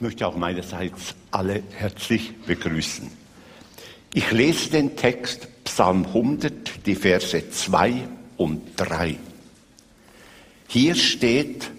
Ich 0.00 0.02
möchte 0.02 0.26
auch 0.26 0.34
meinerseits 0.34 1.14
alle 1.30 1.62
herzlich 1.76 2.32
begrüßen. 2.46 3.06
Ich 4.14 4.30
lese 4.32 4.70
den 4.70 4.96
Text 4.96 5.46
Psalm 5.64 6.06
100, 6.06 6.86
die 6.86 6.94
Verse 6.94 7.50
2 7.50 8.08
und 8.38 8.62
3. 8.76 9.16
Hier 10.68 10.94
steht, 10.94 11.70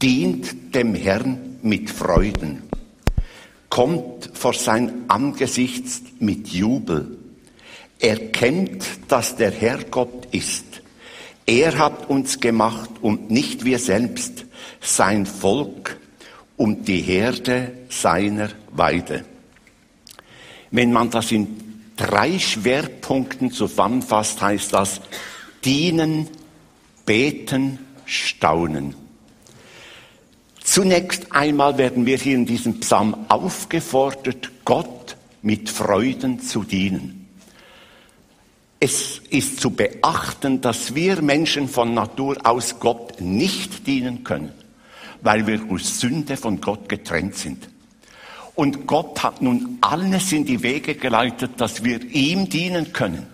dient 0.00 0.74
dem 0.74 0.94
Herrn 0.94 1.58
mit 1.60 1.90
Freuden, 1.90 2.62
kommt 3.68 4.30
vor 4.32 4.54
sein 4.54 5.04
Angesicht 5.08 6.18
mit 6.18 6.48
Jubel, 6.48 7.18
erkennt, 7.98 8.86
dass 9.08 9.36
der 9.36 9.50
Herr 9.50 9.84
Gott 9.84 10.28
ist. 10.32 10.80
Er 11.44 11.76
hat 11.76 12.08
uns 12.08 12.40
gemacht 12.40 12.88
und 13.02 13.30
nicht 13.30 13.66
wir 13.66 13.78
selbst, 13.78 14.46
sein 14.80 15.26
Volk 15.26 15.99
und 16.60 16.88
die 16.88 17.00
Herde 17.00 17.72
seiner 17.88 18.50
Weide. 18.72 19.24
Wenn 20.70 20.92
man 20.92 21.08
das 21.08 21.32
in 21.32 21.56
drei 21.96 22.38
Schwerpunkten 22.38 23.50
zusammenfasst, 23.50 24.42
heißt 24.42 24.74
das 24.74 25.00
dienen, 25.64 26.28
beten, 27.06 27.78
staunen. 28.04 28.94
Zunächst 30.62 31.32
einmal 31.32 31.78
werden 31.78 32.04
wir 32.04 32.18
hier 32.18 32.34
in 32.34 32.44
diesem 32.44 32.78
Psalm 32.80 33.16
aufgefordert, 33.28 34.50
Gott 34.66 35.16
mit 35.40 35.70
Freuden 35.70 36.40
zu 36.40 36.62
dienen. 36.62 37.26
Es 38.80 39.22
ist 39.30 39.60
zu 39.60 39.70
beachten, 39.70 40.60
dass 40.60 40.94
wir 40.94 41.22
Menschen 41.22 41.70
von 41.70 41.94
Natur 41.94 42.36
aus 42.44 42.78
Gott 42.80 43.18
nicht 43.18 43.86
dienen 43.86 44.24
können 44.24 44.52
weil 45.22 45.46
wir 45.46 45.58
durch 45.58 45.84
Sünde 45.84 46.36
von 46.36 46.60
Gott 46.60 46.88
getrennt 46.88 47.34
sind. 47.34 47.68
Und 48.54 48.86
Gott 48.86 49.22
hat 49.22 49.40
nun 49.42 49.78
alles 49.80 50.32
in 50.32 50.44
die 50.44 50.62
Wege 50.62 50.94
geleitet, 50.94 51.52
dass 51.58 51.82
wir 51.84 52.02
ihm 52.10 52.48
dienen 52.48 52.92
können, 52.92 53.26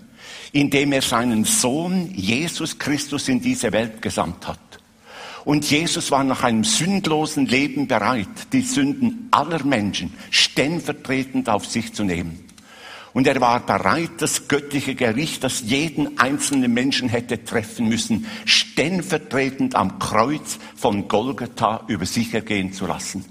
indem 0.53 0.93
er 0.93 1.03
seinen 1.03 1.45
Sohn 1.45 2.12
Jesus 2.15 2.78
Christus 2.78 3.28
in 3.28 3.41
diese 3.41 3.73
Welt 3.73 4.01
gesandt 4.03 4.47
hat. 4.47 4.61
Und 5.45 5.70
Jesus 5.70 6.11
war 6.11 6.25
nach 6.25 6.43
einem 6.43 6.65
sündlosen 6.65 7.47
Leben 7.47 7.87
bereit, 7.87 8.53
die 8.53 8.62
Sünden 8.62 9.28
aller 9.31 9.65
Menschen 9.65 10.12
stellvertretend 10.31 11.48
auf 11.48 11.67
sich 11.67 11.93
zu 11.93 12.03
nehmen. 12.03 12.46
Und 13.17 13.27
er 13.27 13.41
war 13.41 13.64
bereit, 13.64 14.11
das 14.19 14.47
göttliche 14.47 14.95
Gericht, 14.95 15.42
das 15.42 15.62
jeden 15.62 16.19
einzelnen 16.19 16.75
Menschen 16.75 17.09
hätte 17.09 17.42
treffen 17.42 17.89
müssen, 17.89 18.27
stellvertretend 18.45 19.75
am 19.75 19.98
Kreuz 19.98 20.59
von 20.77 21.09
Golgatha 21.09 21.84
über 21.87 22.05
sich 22.05 22.34
ergehen 22.34 22.75
zu 22.75 22.87
lassen. 22.87 23.25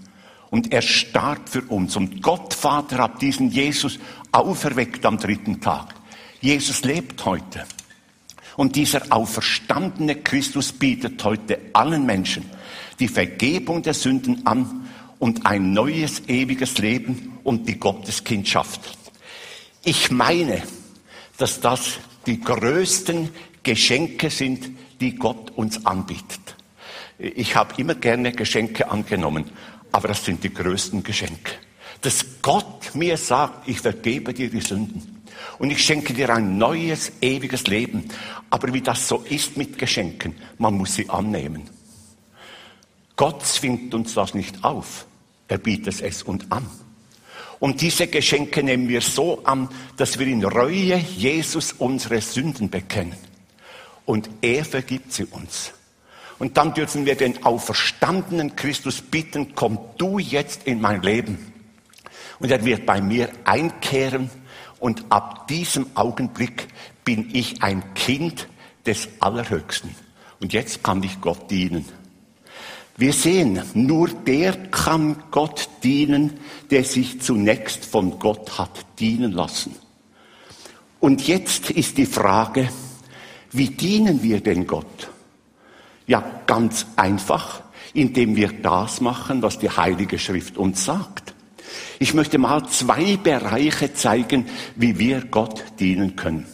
Und 0.49 0.73
er 0.73 0.81
starb 0.81 1.49
für 1.49 1.61
uns. 1.61 1.95
Und 1.95 2.23
Gott 2.23 2.55
Vater 2.55 2.97
hat 2.97 3.21
diesen 3.21 3.51
Jesus 3.51 3.99
auferweckt 4.31 5.05
am 5.05 5.19
dritten 5.19 5.61
Tag. 5.61 5.93
Jesus 6.41 6.83
lebt 6.83 7.23
heute. 7.23 7.65
Und 8.57 8.77
dieser 8.77 9.03
auferstandene 9.11 10.15
Christus 10.15 10.71
bietet 10.71 11.23
heute 11.23 11.59
allen 11.73 12.07
Menschen 12.07 12.45
die 12.99 13.07
Vergebung 13.07 13.83
der 13.83 13.93
Sünden 13.93 14.47
an 14.47 14.87
und 15.19 15.45
ein 15.45 15.73
neues 15.73 16.23
ewiges 16.27 16.79
Leben 16.79 17.37
und 17.43 17.67
die 17.67 17.79
Gotteskindschaft. 17.79 19.04
Ich 19.87 20.09
meine, 20.09 20.63
dass 21.37 21.61
das 21.61 21.99
die 22.25 22.41
größten 22.41 23.29
Geschenke 23.61 24.31
sind, 24.31 24.71
die 24.99 25.15
Gott 25.15 25.51
uns 25.51 25.85
anbietet. 25.85 26.55
Ich 27.19 27.55
habe 27.55 27.79
immer 27.79 27.93
gerne 27.93 28.31
Geschenke 28.31 28.89
angenommen, 28.89 29.45
aber 29.91 30.07
das 30.07 30.25
sind 30.25 30.43
die 30.43 30.51
größten 30.51 31.03
Geschenke. 31.03 31.51
Dass 32.01 32.25
Gott 32.41 32.95
mir 32.95 33.15
sagt, 33.15 33.67
ich 33.67 33.79
vergebe 33.79 34.33
dir 34.33 34.49
die 34.49 34.61
Sünden 34.61 35.23
und 35.59 35.69
ich 35.69 35.85
schenke 35.85 36.15
dir 36.15 36.31
ein 36.31 36.57
neues, 36.57 37.11
ewiges 37.21 37.67
Leben. 37.67 38.05
Aber 38.49 38.73
wie 38.73 38.81
das 38.81 39.07
so 39.07 39.23
ist 39.29 39.55
mit 39.55 39.77
Geschenken, 39.77 40.35
man 40.57 40.75
muss 40.75 40.95
sie 40.95 41.07
annehmen. 41.11 41.69
Gott 43.15 43.45
zwingt 43.45 43.93
uns 43.93 44.15
das 44.15 44.33
nicht 44.33 44.63
auf, 44.63 45.05
er 45.47 45.59
bietet 45.59 46.01
es 46.01 46.23
uns 46.23 46.49
an. 46.49 46.65
Und 47.59 47.81
diese 47.81 48.07
Geschenke 48.07 48.63
nehmen 48.63 48.89
wir 48.89 49.01
so 49.01 49.43
an, 49.43 49.69
dass 49.97 50.19
wir 50.19 50.27
in 50.27 50.43
Reue 50.43 50.97
Jesus 50.97 51.73
unsere 51.73 52.21
Sünden 52.21 52.69
bekennen. 52.69 53.15
Und 54.05 54.29
er 54.41 54.65
vergibt 54.65 55.13
sie 55.13 55.25
uns. 55.25 55.71
Und 56.37 56.57
dann 56.57 56.73
dürfen 56.73 57.05
wir 57.05 57.15
den 57.15 57.43
auferstandenen 57.45 58.55
Christus 58.55 59.01
bitten, 59.01 59.55
komm 59.55 59.79
du 59.97 60.19
jetzt 60.19 60.63
in 60.67 60.81
mein 60.81 61.01
Leben. 61.01 61.53
Und 62.39 62.51
er 62.51 62.65
wird 62.65 62.85
bei 62.85 62.99
mir 62.99 63.29
einkehren 63.45 64.29
und 64.79 65.05
ab 65.09 65.47
diesem 65.47 65.87
Augenblick 65.95 66.67
bin 67.05 67.29
ich 67.33 67.63
ein 67.63 67.93
Kind 67.93 68.49
des 68.85 69.07
Allerhöchsten. 69.19 69.95
Und 70.41 70.51
jetzt 70.51 70.83
kann 70.83 71.01
ich 71.03 71.21
Gott 71.21 71.49
dienen. 71.49 71.85
Wir 72.97 73.11
sehen, 73.11 73.61
nur 73.73 74.07
der 74.07 74.53
kann 74.69 75.23
Gott 75.29 75.67
dienen, 75.83 76.39
der 76.71 76.85
sich 76.85 77.21
zunächst 77.21 77.83
von 77.83 78.19
Gott 78.19 78.57
hat 78.57 78.85
dienen 78.99 79.33
lassen. 79.33 79.75
Und 81.01 81.27
jetzt 81.27 81.71
ist 81.71 81.97
die 81.97 82.05
Frage, 82.05 82.69
wie 83.51 83.69
dienen 83.69 84.23
wir 84.23 84.39
denn 84.39 84.65
Gott? 84.65 85.09
Ja, 86.07 86.23
ganz 86.47 86.85
einfach, 86.95 87.63
indem 87.93 88.37
wir 88.37 88.53
das 88.61 89.01
machen, 89.01 89.41
was 89.41 89.59
die 89.59 89.69
Heilige 89.69 90.17
Schrift 90.17 90.57
uns 90.57 90.85
sagt. 90.85 91.33
Ich 91.99 92.13
möchte 92.13 92.37
mal 92.37 92.65
zwei 92.69 93.17
Bereiche 93.17 93.93
zeigen, 93.93 94.45
wie 94.75 94.97
wir 94.97 95.21
Gott 95.25 95.63
dienen 95.79 96.15
können. 96.15 96.45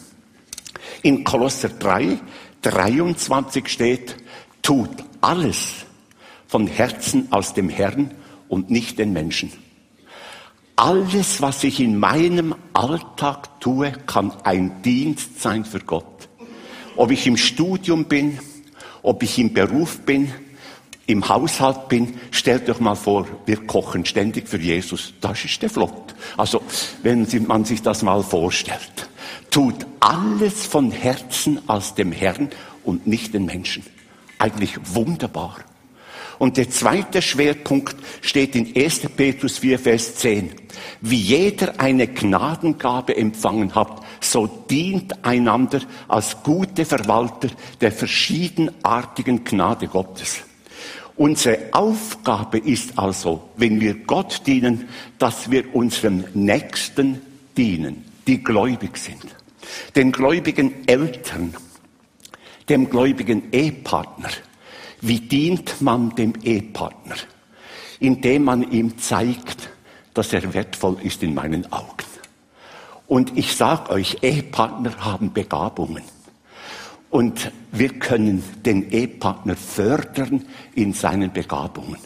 In 1.02 1.22
Kolosser 1.22 1.68
3, 1.68 2.18
23 2.62 3.68
steht, 3.68 4.16
tut 4.62 4.90
alles, 5.20 5.86
von 6.52 6.66
Herzen 6.66 7.32
aus 7.32 7.54
dem 7.54 7.70
Herrn 7.70 8.10
und 8.50 8.68
nicht 8.68 8.98
den 8.98 9.14
Menschen. 9.14 9.50
Alles, 10.76 11.40
was 11.40 11.64
ich 11.64 11.80
in 11.80 11.98
meinem 11.98 12.54
Alltag 12.74 13.58
tue, 13.58 13.92
kann 14.04 14.34
ein 14.44 14.82
Dienst 14.82 15.40
sein 15.40 15.64
für 15.64 15.80
Gott. 15.80 16.28
Ob 16.94 17.10
ich 17.10 17.26
im 17.26 17.38
Studium 17.38 18.04
bin, 18.04 18.38
ob 19.02 19.22
ich 19.22 19.38
im 19.38 19.54
Beruf 19.54 20.00
bin, 20.00 20.30
im 21.06 21.26
Haushalt 21.26 21.88
bin, 21.88 22.20
stellt 22.30 22.68
euch 22.68 22.80
mal 22.80 22.96
vor, 22.96 23.26
wir 23.46 23.66
kochen 23.66 24.04
ständig 24.04 24.46
für 24.46 24.58
Jesus. 24.58 25.14
Das 25.22 25.42
ist 25.46 25.62
der 25.62 25.70
flott. 25.70 26.14
Also, 26.36 26.60
wenn 27.02 27.26
man 27.46 27.64
sich 27.64 27.80
das 27.80 28.02
mal 28.02 28.22
vorstellt. 28.22 29.08
Tut 29.50 29.86
alles 30.00 30.66
von 30.66 30.90
Herzen 30.90 31.66
aus 31.66 31.94
dem 31.94 32.12
Herrn 32.12 32.50
und 32.84 33.06
nicht 33.06 33.32
den 33.32 33.46
Menschen. 33.46 33.84
Eigentlich 34.38 34.74
wunderbar. 34.94 35.56
Und 36.42 36.56
der 36.56 36.68
zweite 36.68 37.22
Schwerpunkt 37.22 37.94
steht 38.20 38.56
in 38.56 38.74
1. 38.74 39.02
Petrus 39.16 39.58
4, 39.58 39.78
Vers 39.78 40.16
10. 40.16 40.50
Wie 41.00 41.14
jeder 41.14 41.78
eine 41.78 42.08
Gnadengabe 42.08 43.16
empfangen 43.16 43.76
hat, 43.76 44.02
so 44.20 44.48
dient 44.48 45.24
einander 45.24 45.82
als 46.08 46.42
gute 46.42 46.84
Verwalter 46.84 47.48
der 47.80 47.92
verschiedenartigen 47.92 49.44
Gnade 49.44 49.86
Gottes. 49.86 50.40
Unsere 51.14 51.68
Aufgabe 51.70 52.58
ist 52.58 52.98
also, 52.98 53.50
wenn 53.56 53.80
wir 53.80 53.94
Gott 53.94 54.42
dienen, 54.44 54.88
dass 55.20 55.48
wir 55.48 55.72
unserem 55.72 56.24
Nächsten 56.34 57.20
dienen, 57.56 58.04
die 58.26 58.42
gläubig 58.42 58.96
sind. 58.96 59.26
Den 59.94 60.10
gläubigen 60.10 60.88
Eltern, 60.88 61.54
dem 62.68 62.90
gläubigen 62.90 63.52
Ehepartner, 63.52 64.30
wie 65.02 65.20
dient 65.20 65.82
man 65.82 66.14
dem 66.14 66.32
Ehepartner? 66.42 67.16
Indem 68.00 68.44
man 68.44 68.70
ihm 68.70 68.98
zeigt, 68.98 69.70
dass 70.14 70.32
er 70.32 70.54
wertvoll 70.54 70.96
ist 71.02 71.22
in 71.22 71.34
meinen 71.34 71.70
Augen. 71.72 72.06
Und 73.06 73.36
ich 73.36 73.54
sage 73.54 73.90
euch, 73.90 74.18
Ehepartner 74.22 75.04
haben 75.04 75.32
Begabungen. 75.32 76.02
Und 77.10 77.52
wir 77.72 77.90
können 77.98 78.42
den 78.64 78.90
Ehepartner 78.90 79.56
fördern 79.56 80.46
in 80.74 80.94
seinen 80.94 81.32
Begabungen. 81.32 81.98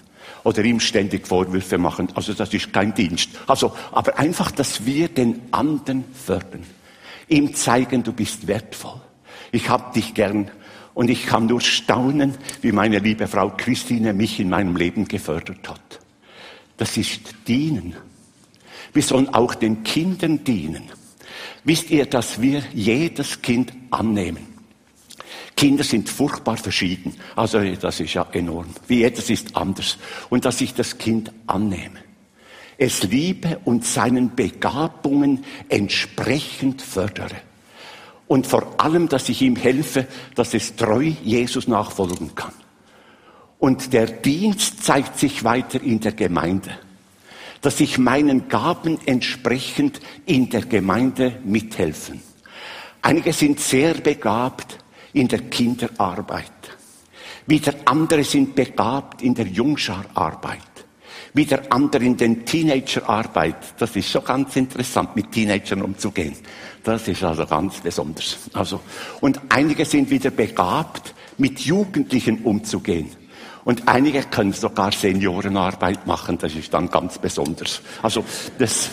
Oder 0.43 0.65
ihm 0.65 0.81
ständig 0.81 1.27
Vorwürfe 1.27 1.79
machen. 1.79 2.09
Also 2.15 2.33
das 2.33 2.53
ist 2.55 2.73
kein 2.73 2.95
Dienst. 2.95 3.31
Also, 3.47 3.77
aber 3.93 4.19
einfach, 4.19 4.51
dass 4.51 4.85
wir 4.85 5.09
den 5.09 5.43
anderen 5.53 6.05
fördern. 6.13 6.65
Ihm 7.29 7.55
zeigen, 7.55 8.03
du 8.03 8.13
bist 8.13 8.47
wertvoll. 8.47 9.01
Ich 9.53 9.69
hab 9.69 9.93
dich 9.93 10.15
gern 10.15 10.51
und 10.97 11.11
ich 11.11 11.27
kann 11.27 11.45
nur 11.45 11.61
staunen, 11.61 12.39
wie 12.63 12.73
meine 12.73 13.01
liebe 13.01 13.27
Frau 13.27 13.53
Christine 13.55 14.15
mich 14.15 14.41
in 14.41 14.49
meinem 14.49 14.77
Leben 14.77 15.07
gefördert 15.07 15.69
hat. 15.69 16.01
Das 16.79 16.97
ist 16.97 17.35
Dienen. 17.47 17.95
Wir 18.95 19.03
sollen 19.03 19.29
auch 19.29 19.55
den 19.55 19.83
Kindern 19.83 20.43
dienen. 20.43 20.85
Wisst 21.65 21.91
ihr, 21.91 22.07
dass 22.07 22.41
wir 22.41 22.63
jedes 22.73 23.43
Kind 23.43 23.75
annehmen? 23.91 24.47
Kinder 25.55 25.85
sind 25.85 26.09
furchtbar 26.09 26.57
verschieden. 26.57 27.13
Also 27.35 27.63
das 27.75 28.01
ist 28.01 28.15
ja 28.15 28.27
enorm. 28.33 28.69
Wie 28.89 29.01
jedes 29.01 29.29
ist 29.29 29.55
anders. 29.55 29.99
Und 30.31 30.47
dass 30.47 30.63
ich 30.63 30.73
das 30.73 30.97
Kind 30.97 31.31
annehme. 31.47 32.01
es 32.79 33.03
liebe 33.03 33.61
und 33.67 33.85
seinen 33.85 34.35
Begabungen 34.35 35.45
entsprechend 35.69 36.81
fördere. 36.81 37.46
Und 38.29 38.47
vor 38.47 38.81
allem, 38.81 39.09
dass 39.09 39.29
ich 39.29 39.43
ihm 39.43 39.57
helfe, 39.57 40.07
dass 40.35 40.55
es 40.55 40.77
treu 40.77 41.13
Jesus 41.23 41.69
nachfolgen 41.69 42.35
kann. 42.35 42.53
Und 43.59 43.93
der 43.93 44.07
Dienst 44.07 44.85
zeigt 44.85 45.19
sich 45.19 45.45
weiter 45.45 45.81
in 45.81 46.01
der 46.01 46.13
Gemeinde. 46.13 46.71
Dass 47.61 47.81
ich 47.81 47.99
meinen 47.99 48.49
Gaben 48.49 48.99
entsprechend 49.07 50.01
in 50.27 50.51
der 50.51 50.63
Gemeinde 50.63 51.41
mithelfen. 51.45 52.21
Einige 53.03 53.33
sind 53.33 53.61
sehr 53.61 53.95
begabt 53.95 54.79
in 55.13 55.29
der 55.29 55.43
Kinderarbeit. 55.43 56.53
Wieder 57.47 57.75
andere 57.85 58.25
sind 58.25 58.55
begabt 58.55 59.23
in 59.23 59.35
der 59.35 59.47
Jungschararbeit. 59.47 60.61
Wieder 61.37 61.65
andere 61.69 62.03
in 62.03 62.17
der 62.17 62.47
Teenagerarbeit. 62.47 63.75
Das 63.79 63.95
ist 63.95 64.09
schon 64.09 64.25
ganz 64.25 64.57
interessant, 64.57 65.15
mit 65.15 65.31
Teenagern 65.31 65.83
umzugehen. 65.83 66.35
Das 66.83 67.07
ist 67.09 67.23
also 67.23 67.45
ganz 67.45 67.79
besonders. 67.83 68.39
Also, 68.55 68.81
und 69.21 69.39
einige 69.51 69.85
sind 69.85 70.09
wieder 70.09 70.31
begabt, 70.31 71.15
mit 71.37 71.61
Jugendlichen 71.61 72.43
umzugehen. 72.43 73.11
Und 73.67 73.87
einige 73.87 74.23
können 74.23 74.55
sogar 74.55 74.93
Seniorenarbeit 74.93 76.07
machen. 76.07 76.39
Das 76.39 76.55
ist 76.55 76.73
dann 76.73 76.89
ganz 76.89 77.19
besonders. 77.19 77.83
Also, 78.01 78.25
das, 78.57 78.89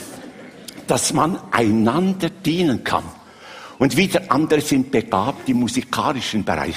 dass 0.85 1.13
man 1.13 1.39
einander 1.51 2.29
dienen 2.29 2.83
kann. 2.83 3.05
Und 3.79 3.95
wieder 3.95 4.21
andere 4.27 4.59
sind 4.59 4.91
begabt 4.91 5.47
im 5.47 5.61
musikalischen 5.61 6.43
Bereich. 6.43 6.75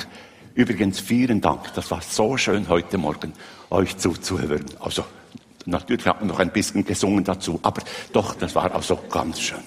Übrigens, 0.55 1.01
vielen 1.01 1.41
Dank. 1.41 1.75
Das 1.75 1.91
war 1.91 2.03
so 2.03 2.37
schön 2.37 2.69
heute 2.69 2.99
Morgen, 2.99 3.33
euch 3.71 3.97
zuzuhören. 3.97 4.65
Also, 4.79 5.05
natürlich 5.67 6.07
hat 6.07 6.21
man 6.21 6.29
noch 6.29 6.39
ein 6.39 6.53
bisschen 6.53 6.85
gesungen 6.85 7.25
dazu, 7.25 7.59
aber 7.63 7.83
doch, 8.13 8.35
das 8.35 8.55
war 8.55 8.73
also 8.75 8.99
ganz 9.11 9.41
schön. 9.41 9.63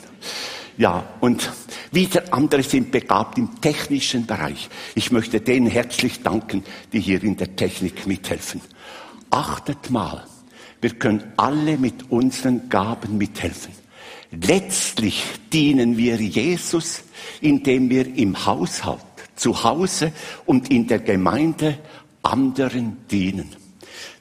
Ja, 0.77 1.03
und 1.19 1.51
wieder 1.91 2.33
andere 2.33 2.63
sind 2.63 2.91
begabt 2.91 3.37
im 3.37 3.59
technischen 3.59 4.25
Bereich. 4.25 4.69
Ich 4.95 5.11
möchte 5.11 5.41
denen 5.41 5.67
herzlich 5.67 6.23
danken, 6.23 6.63
die 6.93 7.01
hier 7.01 7.21
in 7.21 7.35
der 7.35 7.55
Technik 7.55 8.07
mithelfen. 8.07 8.61
Achtet 9.29 9.89
mal, 9.89 10.23
wir 10.79 10.91
können 10.91 11.33
alle 11.35 11.77
mit 11.77 12.09
unseren 12.09 12.69
Gaben 12.69 13.17
mithelfen. 13.17 13.73
Letztlich 14.31 15.23
dienen 15.51 15.97
wir 15.97 16.15
Jesus, 16.15 17.03
indem 17.41 17.89
wir 17.89 18.15
im 18.15 18.45
Haushalt, 18.45 18.99
zu 19.35 19.63
Hause 19.63 20.13
und 20.45 20.71
in 20.71 20.87
der 20.87 20.99
Gemeinde 20.99 21.77
anderen 22.23 22.97
dienen. 23.11 23.49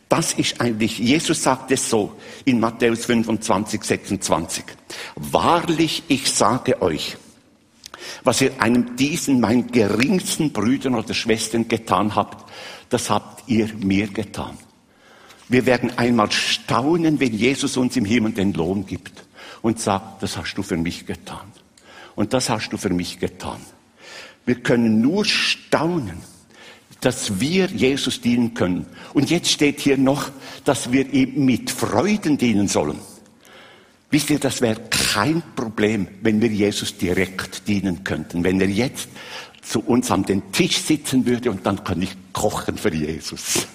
Das 0.08 0.32
ist 0.32 0.60
eigentlich, 0.60 0.98
Jesus 0.98 1.42
sagt 1.42 1.70
es 1.70 1.90
so 1.90 2.14
in 2.44 2.60
Matthäus 2.60 3.04
25, 3.04 3.82
26. 3.84 4.64
Wahrlich, 5.16 6.02
ich 6.08 6.30
sage 6.30 6.80
euch, 6.80 7.18
was 8.24 8.40
ihr 8.40 8.60
einem 8.60 8.96
diesen, 8.96 9.40
meinen 9.40 9.70
geringsten 9.70 10.52
Brüdern 10.52 10.94
oder 10.94 11.12
Schwestern 11.12 11.68
getan 11.68 12.14
habt, 12.14 12.50
das 12.88 13.10
habt 13.10 13.48
ihr 13.48 13.68
mir 13.74 14.08
getan. 14.08 14.56
Wir 15.48 15.66
werden 15.66 15.96
einmal 15.98 16.30
staunen, 16.30 17.20
wenn 17.20 17.34
Jesus 17.34 17.76
uns 17.76 17.96
im 17.96 18.04
Himmel 18.04 18.32
den 18.32 18.52
Lohn 18.52 18.86
gibt 18.86 19.24
und 19.62 19.80
sagt, 19.80 20.22
das 20.22 20.36
hast 20.36 20.54
du 20.54 20.62
für 20.62 20.76
mich 20.76 21.06
getan. 21.06 21.52
Und 22.14 22.32
das 22.32 22.50
hast 22.50 22.70
du 22.70 22.76
für 22.76 22.90
mich 22.90 23.18
getan. 23.18 23.60
Wir 24.44 24.56
können 24.56 25.00
nur 25.00 25.24
staunen, 25.24 26.20
dass 27.00 27.40
wir 27.40 27.66
Jesus 27.66 28.20
dienen 28.20 28.54
können. 28.54 28.86
Und 29.14 29.30
jetzt 29.30 29.50
steht 29.50 29.80
hier 29.80 29.96
noch, 29.96 30.30
dass 30.64 30.90
wir 30.92 31.12
ihm 31.12 31.44
mit 31.44 31.70
Freuden 31.70 32.38
dienen 32.38 32.68
sollen. 32.68 32.98
Wisst 34.10 34.30
ihr, 34.30 34.38
das 34.38 34.62
wäre 34.62 34.80
kein 34.88 35.42
Problem, 35.54 36.08
wenn 36.22 36.40
wir 36.40 36.48
Jesus 36.48 36.96
direkt 36.96 37.68
dienen 37.68 38.04
könnten. 38.04 38.42
Wenn 38.42 38.60
er 38.60 38.68
jetzt 38.68 39.08
zu 39.60 39.80
uns 39.80 40.10
an 40.10 40.22
den 40.24 40.50
Tisch 40.50 40.78
sitzen 40.78 41.26
würde 41.26 41.50
und 41.50 41.66
dann 41.66 41.84
kann 41.84 42.00
ich 42.00 42.16
kochen 42.32 42.78
für 42.78 42.92
Jesus. 42.92 43.66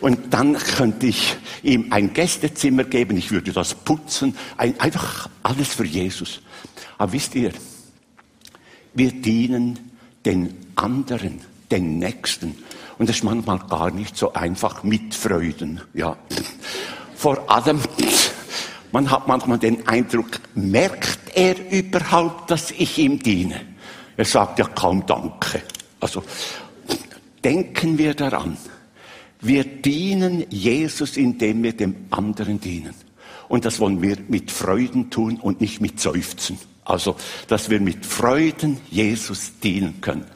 Und 0.00 0.32
dann 0.32 0.56
könnte 0.56 1.06
ich 1.06 1.36
ihm 1.62 1.92
ein 1.92 2.14
Gästezimmer 2.14 2.84
geben, 2.84 3.18
ich 3.18 3.30
würde 3.30 3.52
das 3.52 3.74
putzen, 3.74 4.34
einfach 4.56 5.28
alles 5.42 5.68
für 5.68 5.84
Jesus. 5.84 6.40
Aber 6.96 7.12
wisst 7.12 7.34
ihr, 7.34 7.52
wir 8.94 9.12
dienen 9.12 9.78
den 10.24 10.54
anderen, 10.76 11.40
den 11.74 11.98
Nächsten. 11.98 12.56
Und 12.98 13.08
das 13.08 13.16
ist 13.16 13.24
manchmal 13.24 13.58
gar 13.58 13.90
nicht 13.90 14.16
so 14.16 14.32
einfach 14.32 14.82
mit 14.84 15.14
Freuden, 15.14 15.80
ja. 15.94 16.16
Vor 17.16 17.50
allem, 17.50 17.80
man 18.92 19.10
hat 19.10 19.26
manchmal 19.26 19.58
den 19.58 19.86
Eindruck, 19.88 20.40
merkt 20.54 21.18
er 21.34 21.56
überhaupt, 21.70 22.50
dass 22.50 22.70
ich 22.70 22.98
ihm 22.98 23.18
diene? 23.18 23.60
Er 24.16 24.24
sagt 24.24 24.58
ja 24.58 24.66
kaum 24.66 25.04
Danke. 25.06 25.62
Also, 25.98 26.22
denken 27.42 27.98
wir 27.98 28.14
daran. 28.14 28.56
Wir 29.40 29.64
dienen 29.64 30.44
Jesus, 30.50 31.16
indem 31.16 31.62
wir 31.62 31.76
dem 31.76 32.06
anderen 32.10 32.60
dienen. 32.60 32.94
Und 33.48 33.64
das 33.64 33.80
wollen 33.80 34.00
wir 34.00 34.16
mit 34.28 34.50
Freuden 34.50 35.10
tun 35.10 35.38
und 35.40 35.60
nicht 35.60 35.80
mit 35.80 36.00
Seufzen. 36.00 36.58
Also, 36.84 37.16
dass 37.48 37.68
wir 37.68 37.80
mit 37.80 38.06
Freuden 38.06 38.78
Jesus 38.90 39.52
dienen 39.62 40.00
können. 40.00 40.33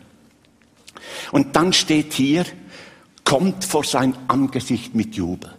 Und 1.32 1.56
dann 1.56 1.72
steht 1.72 2.12
hier, 2.12 2.44
kommt 3.24 3.64
vor 3.64 3.84
sein 3.84 4.14
Angesicht 4.28 4.94
mit 4.94 5.14
Jubel. 5.14 5.54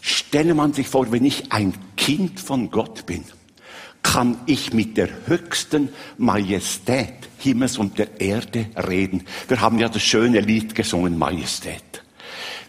Stelle 0.00 0.54
man 0.54 0.72
sich 0.72 0.88
vor, 0.88 1.10
wenn 1.12 1.24
ich 1.24 1.50
ein 1.52 1.74
Kind 1.96 2.38
von 2.38 2.70
Gott 2.70 3.06
bin, 3.06 3.24
kann 4.02 4.38
ich 4.46 4.72
mit 4.72 4.96
der 4.96 5.08
höchsten 5.26 5.88
Majestät 6.18 7.14
Himmels 7.38 7.78
und 7.78 7.98
der 7.98 8.20
Erde 8.20 8.66
reden. 8.76 9.24
Wir 9.48 9.60
haben 9.60 9.78
ja 9.78 9.88
das 9.88 10.02
schöne 10.02 10.40
Lied 10.40 10.74
gesungen, 10.74 11.18
Majestät. 11.18 12.02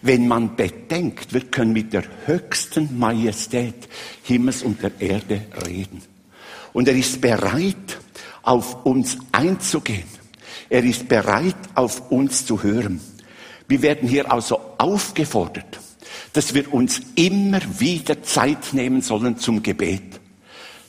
Wenn 0.02 0.28
man 0.28 0.56
bedenkt, 0.56 1.34
wir 1.34 1.42
können 1.42 1.74
mit 1.74 1.94
der 1.94 2.04
höchsten 2.26 2.98
Majestät 2.98 3.88
Himmels 4.24 4.64
und 4.64 4.82
der 4.82 4.92
Erde 5.00 5.42
reden. 5.68 6.02
Und 6.74 6.88
er 6.88 6.96
ist 6.96 7.22
bereit, 7.22 7.98
auf 8.42 8.86
uns 8.86 9.18
einzugehen. 9.32 10.08
Er 10.70 10.84
ist 10.84 11.08
bereit, 11.08 11.56
auf 11.76 12.12
uns 12.12 12.46
zu 12.46 12.64
hören. 12.64 13.00
Wir 13.68 13.82
werden 13.82 14.08
hier 14.08 14.32
also 14.32 14.60
aufgefordert, 14.78 15.80
dass 16.34 16.54
wir 16.54 16.74
uns 16.74 17.02
immer 17.16 17.60
wieder 17.80 18.22
Zeit 18.24 18.74
nehmen 18.74 19.02
sollen 19.02 19.38
zum 19.38 19.64
Gebet. 19.64 20.20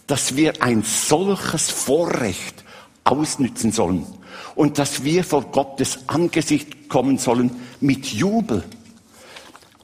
Dass 0.06 0.37
wir 0.37 0.62
ein 0.62 0.83
solches 0.83 1.71
Vorrecht 1.71 2.64
ausnützen 3.04 3.73
sollen 3.73 4.06
und 4.54 4.78
dass 4.78 5.04
wir 5.04 5.25
vor 5.25 5.42
Gottes 5.50 6.00
Angesicht 6.09 6.88
kommen 6.88 7.18
sollen 7.18 7.50
mit 7.80 8.06
Jubel. 8.06 8.64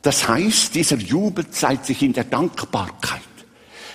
Das 0.03 0.27
heißt, 0.27 0.75
dieser 0.75 0.97
Jubel 0.97 1.49
zeigt 1.51 1.87
sich 1.87 2.03
in 2.03 2.13
der 2.13 2.25
Dankbarkeit. 2.25 3.23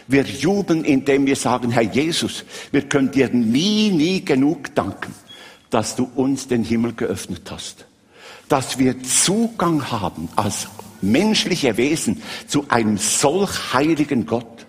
Wir 0.08 0.24
jubeln, 0.24 0.86
indem 0.86 1.25
wir 1.25 1.36
sagen, 1.36 1.70
Herr 1.72 1.82
Jesus, 1.82 2.46
wir 2.72 2.88
können 2.88 3.12
dir 3.12 3.30
nie, 3.30 3.92
nie 3.92 4.24
genug 4.24 4.74
danken, 4.74 5.13
dass 5.69 5.95
du 5.95 6.09
uns 6.15 6.47
den 6.47 6.63
Himmel 6.63 6.93
geöffnet 6.93 7.50
hast. 7.51 7.86
Dass 8.50 8.77
wir 8.77 9.03
Zugang 9.03 9.91
haben 9.91 10.29
als 10.36 10.67
menschliche 11.01 11.77
Wesen 11.77 12.21
zu 12.47 12.65
einem 12.69 12.97
solch 12.97 13.74
heiligen 13.74 14.25
Gott. 14.25 14.65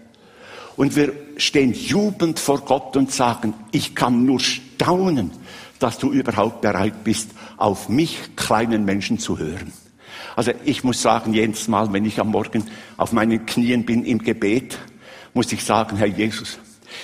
Und 0.76 0.94
wir 0.96 1.12
stehen 1.36 1.72
jubelnd 1.72 2.38
vor 2.38 2.60
Gott 2.60 2.96
und 2.96 3.12
sagen, 3.12 3.54
ich 3.72 3.94
kann 3.94 4.24
nur 4.24 4.40
staunen, 4.40 5.32
dass 5.78 5.98
du 5.98 6.12
überhaupt 6.12 6.60
bereit 6.60 7.04
bist, 7.04 7.30
auf 7.56 7.88
mich 7.88 8.36
kleinen 8.36 8.84
Menschen 8.84 9.18
zu 9.18 9.38
hören. 9.38 9.72
Also 10.36 10.52
ich 10.64 10.84
muss 10.84 11.02
sagen, 11.02 11.34
jedes 11.34 11.66
Mal, 11.66 11.92
wenn 11.92 12.04
ich 12.04 12.20
am 12.20 12.30
Morgen 12.30 12.64
auf 12.96 13.12
meinen 13.12 13.44
Knien 13.46 13.84
bin 13.84 14.04
im 14.04 14.18
Gebet, 14.18 14.78
muss 15.34 15.52
ich 15.52 15.64
sagen, 15.64 15.96
Herr 15.96 16.06
Jesus, 16.06 16.58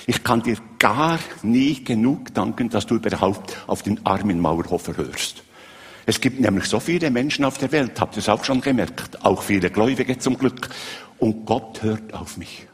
ich 0.07 0.23
kann 0.23 0.43
dir 0.43 0.57
gar 0.79 1.19
nie 1.43 1.83
genug 1.83 2.33
danken, 2.33 2.69
dass 2.69 2.85
du 2.85 2.95
überhaupt 2.95 3.63
auf 3.67 3.83
den 3.83 4.05
armen 4.05 4.39
Mauerhofer 4.39 4.97
hörst. 4.97 5.43
Es 6.05 6.21
gibt 6.21 6.39
nämlich 6.39 6.65
so 6.65 6.79
viele 6.79 7.09
Menschen 7.09 7.45
auf 7.45 7.57
der 7.57 7.71
Welt, 7.71 7.99
habt 7.99 8.15
ihr 8.15 8.19
es 8.19 8.29
auch 8.29 8.43
schon 8.43 8.61
gemerkt, 8.61 9.25
auch 9.25 9.41
viele 9.41 9.71
Gläubige 9.71 10.17
zum 10.19 10.37
Glück. 10.37 10.69
Und 11.17 11.45
Gott 11.45 11.81
hört 11.81 12.13
auf 12.13 12.37
mich. 12.37 12.67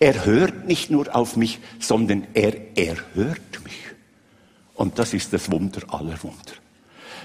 Er 0.00 0.24
hört 0.24 0.66
nicht 0.66 0.90
nur 0.90 1.14
auf 1.14 1.36
mich, 1.36 1.60
sondern 1.78 2.26
er 2.32 2.76
erhört 2.76 3.62
mich. 3.62 3.76
Und 4.74 4.98
das 4.98 5.14
ist 5.14 5.32
das 5.32 5.50
Wunder 5.50 5.82
aller 5.88 6.20
Wunder. 6.22 6.52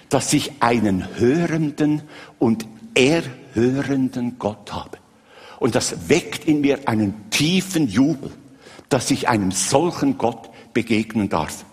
Dass 0.10 0.34
ich 0.34 0.52
einen 0.60 1.18
hörenden 1.18 2.04
und 2.38 2.66
erhörenden 2.94 4.38
Gott 4.40 4.74
habe. 4.74 4.98
Und 5.60 5.76
das 5.76 6.10
weckt 6.10 6.46
in 6.46 6.62
mir 6.62 6.88
einen 6.88 7.30
tiefen 7.30 7.88
Jubel, 7.88 8.32
dass 8.90 9.12
ich 9.12 9.30
einem 9.30 9.52
solchen 9.52 10.18
Gott 10.18 10.50
begegnen 10.74 11.30
darf. 11.30 11.66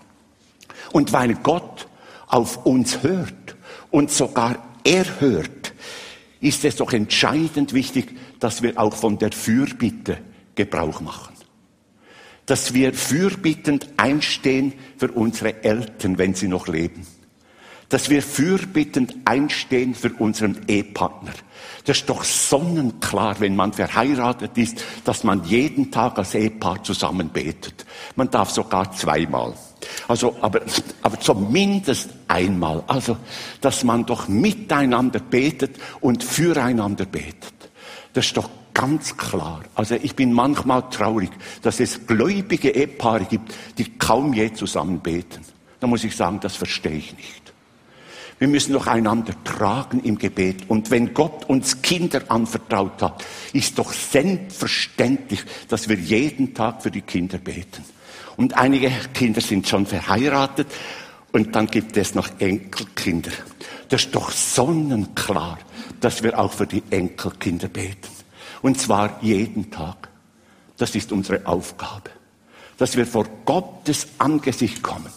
Und 0.92 1.12
weil 1.12 1.34
Gott 1.34 1.88
auf 2.26 2.64
uns 2.64 3.02
hört 3.02 3.56
und 3.90 4.10
sogar 4.10 4.56
erhört, 4.84 5.72
ist 6.40 6.64
es 6.64 6.76
doch 6.76 6.92
entscheidend 6.92 7.72
wichtig, 7.72 8.16
dass 8.40 8.62
wir 8.62 8.78
auch 8.78 8.94
von 8.94 9.18
der 9.18 9.32
Fürbitte 9.32 10.18
Gebrauch 10.54 11.00
machen. 11.00 11.34
Dass 12.44 12.74
wir 12.74 12.94
fürbittend 12.94 13.88
einstehen 13.96 14.74
für 14.96 15.10
unsere 15.10 15.64
Eltern, 15.64 16.18
wenn 16.18 16.34
sie 16.34 16.46
noch 16.46 16.68
leben. 16.68 17.06
Dass 17.88 18.10
wir 18.10 18.22
fürbittend 18.22 19.14
einstehen 19.24 19.94
für 19.94 20.12
unseren 20.14 20.62
Ehepartner. 20.66 21.32
Das 21.84 21.98
ist 21.98 22.08
doch 22.08 22.24
sonnenklar, 22.24 23.38
wenn 23.38 23.54
man 23.54 23.72
verheiratet 23.72 24.58
ist, 24.58 24.84
dass 25.04 25.22
man 25.22 25.44
jeden 25.44 25.92
Tag 25.92 26.18
als 26.18 26.34
Ehepaar 26.34 26.82
zusammen 26.82 27.28
betet. 27.28 27.86
Man 28.16 28.30
darf 28.30 28.50
sogar 28.50 28.90
zweimal. 28.92 29.54
Also, 30.08 30.36
aber, 30.40 30.62
aber 31.02 31.20
zumindest 31.20 32.10
einmal. 32.26 32.82
Also, 32.88 33.16
dass 33.60 33.84
man 33.84 34.04
doch 34.04 34.26
miteinander 34.26 35.20
betet 35.20 35.76
und 36.00 36.24
füreinander 36.24 37.06
betet. 37.06 37.54
Das 38.12 38.26
ist 38.26 38.36
doch 38.36 38.50
ganz 38.74 39.16
klar. 39.16 39.62
Also 39.74 39.94
ich 39.94 40.14
bin 40.14 40.32
manchmal 40.32 40.88
traurig, 40.90 41.30
dass 41.62 41.80
es 41.80 42.06
gläubige 42.06 42.70
Ehepaare 42.70 43.24
gibt, 43.24 43.54
die 43.78 43.96
kaum 43.98 44.32
je 44.32 44.52
zusammen 44.52 45.00
beten. 45.00 45.42
Da 45.80 45.86
muss 45.86 46.04
ich 46.04 46.16
sagen, 46.16 46.40
das 46.40 46.56
verstehe 46.56 46.96
ich 46.96 47.16
nicht. 47.16 47.45
Wir 48.38 48.48
müssen 48.48 48.74
doch 48.74 48.86
einander 48.86 49.32
tragen 49.44 50.00
im 50.00 50.18
Gebet. 50.18 50.68
Und 50.68 50.90
wenn 50.90 51.14
Gott 51.14 51.48
uns 51.48 51.80
Kinder 51.80 52.22
anvertraut 52.28 53.00
hat, 53.02 53.24
ist 53.52 53.78
doch 53.78 53.92
selbstverständlich, 53.92 55.42
dass 55.68 55.88
wir 55.88 55.96
jeden 55.96 56.52
Tag 56.52 56.82
für 56.82 56.90
die 56.90 57.02
Kinder 57.02 57.38
beten. 57.38 57.84
Und 58.36 58.58
einige 58.58 58.90
Kinder 59.14 59.40
sind 59.40 59.66
schon 59.66 59.86
verheiratet 59.86 60.66
und 61.32 61.56
dann 61.56 61.66
gibt 61.66 61.96
es 61.96 62.14
noch 62.14 62.28
Enkelkinder. 62.38 63.32
Das 63.88 64.04
ist 64.04 64.14
doch 64.14 64.30
sonnenklar, 64.30 65.58
dass 66.00 66.22
wir 66.22 66.38
auch 66.38 66.52
für 66.52 66.66
die 66.66 66.82
Enkelkinder 66.90 67.68
beten. 67.68 68.08
Und 68.60 68.78
zwar 68.78 69.18
jeden 69.22 69.70
Tag. 69.70 70.08
Das 70.76 70.94
ist 70.94 71.12
unsere 71.12 71.46
Aufgabe. 71.46 72.10
Dass 72.76 72.98
wir 72.98 73.06
vor 73.06 73.26
Gottes 73.46 74.08
Angesicht 74.18 74.82
kommen 74.82 75.10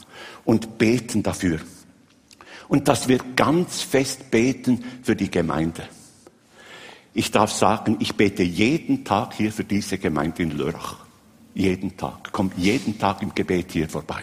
und 0.46 0.78
beten 0.78 1.22
dafür 1.22 1.60
und 2.70 2.88
dass 2.88 3.08
wir 3.08 3.18
ganz 3.36 3.82
fest 3.82 4.32
beten 4.32 4.86
für 5.04 5.16
die 5.16 5.30
Gemeinde. 5.30 5.84
Ich 7.14 7.32
darf 7.32 7.52
sagen, 7.52 7.98
ich 8.00 8.16
bete 8.16 8.44
jeden 8.44 9.04
Tag 9.04 9.34
hier 9.34 9.52
für 9.52 9.64
diese 9.64 9.98
Gemeinde 9.98 10.44
in 10.44 10.52
Lörrach. 10.52 10.98
Jeden 11.56 11.98
Tag. 11.98 12.32
Kommt 12.32 12.58
jeden 12.58 12.98
Tag 12.98 13.24
im 13.24 13.34
Gebet 13.34 13.72
hier 13.72 13.90
vorbei. 13.90 14.22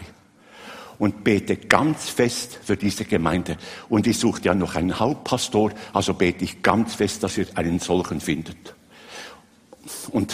Und 0.97 1.23
bete 1.23 1.57
ganz 1.57 2.09
fest 2.09 2.57
für 2.63 2.77
diese 2.77 3.05
Gemeinde. 3.05 3.57
Und 3.89 4.07
ich 4.07 4.17
suche 4.17 4.41
ja 4.41 4.55
noch 4.55 4.75
einen 4.75 4.97
Hauptpastor, 4.97 5.73
also 5.93 6.13
bete 6.13 6.45
ich 6.45 6.63
ganz 6.63 6.95
fest, 6.95 7.21
dass 7.21 7.37
ihr 7.37 7.45
einen 7.55 7.79
solchen 7.79 8.21
findet. 8.21 8.73
Und 10.09 10.33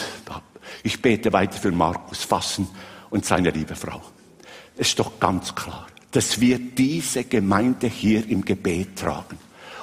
ich 0.84 1.02
bete 1.02 1.32
weiter 1.32 1.58
für 1.58 1.72
Markus 1.72 2.22
Fassen 2.24 2.68
und 3.10 3.26
seine 3.26 3.50
liebe 3.50 3.74
Frau. 3.74 4.00
Es 4.76 4.88
ist 4.88 4.98
doch 5.00 5.18
ganz 5.20 5.54
klar 5.54 5.86
dass 6.14 6.40
wir 6.40 6.60
diese 6.60 7.24
Gemeinde 7.24 7.88
hier 7.88 8.28
im 8.28 8.44
Gebet 8.44 8.96
tragen. 8.96 9.36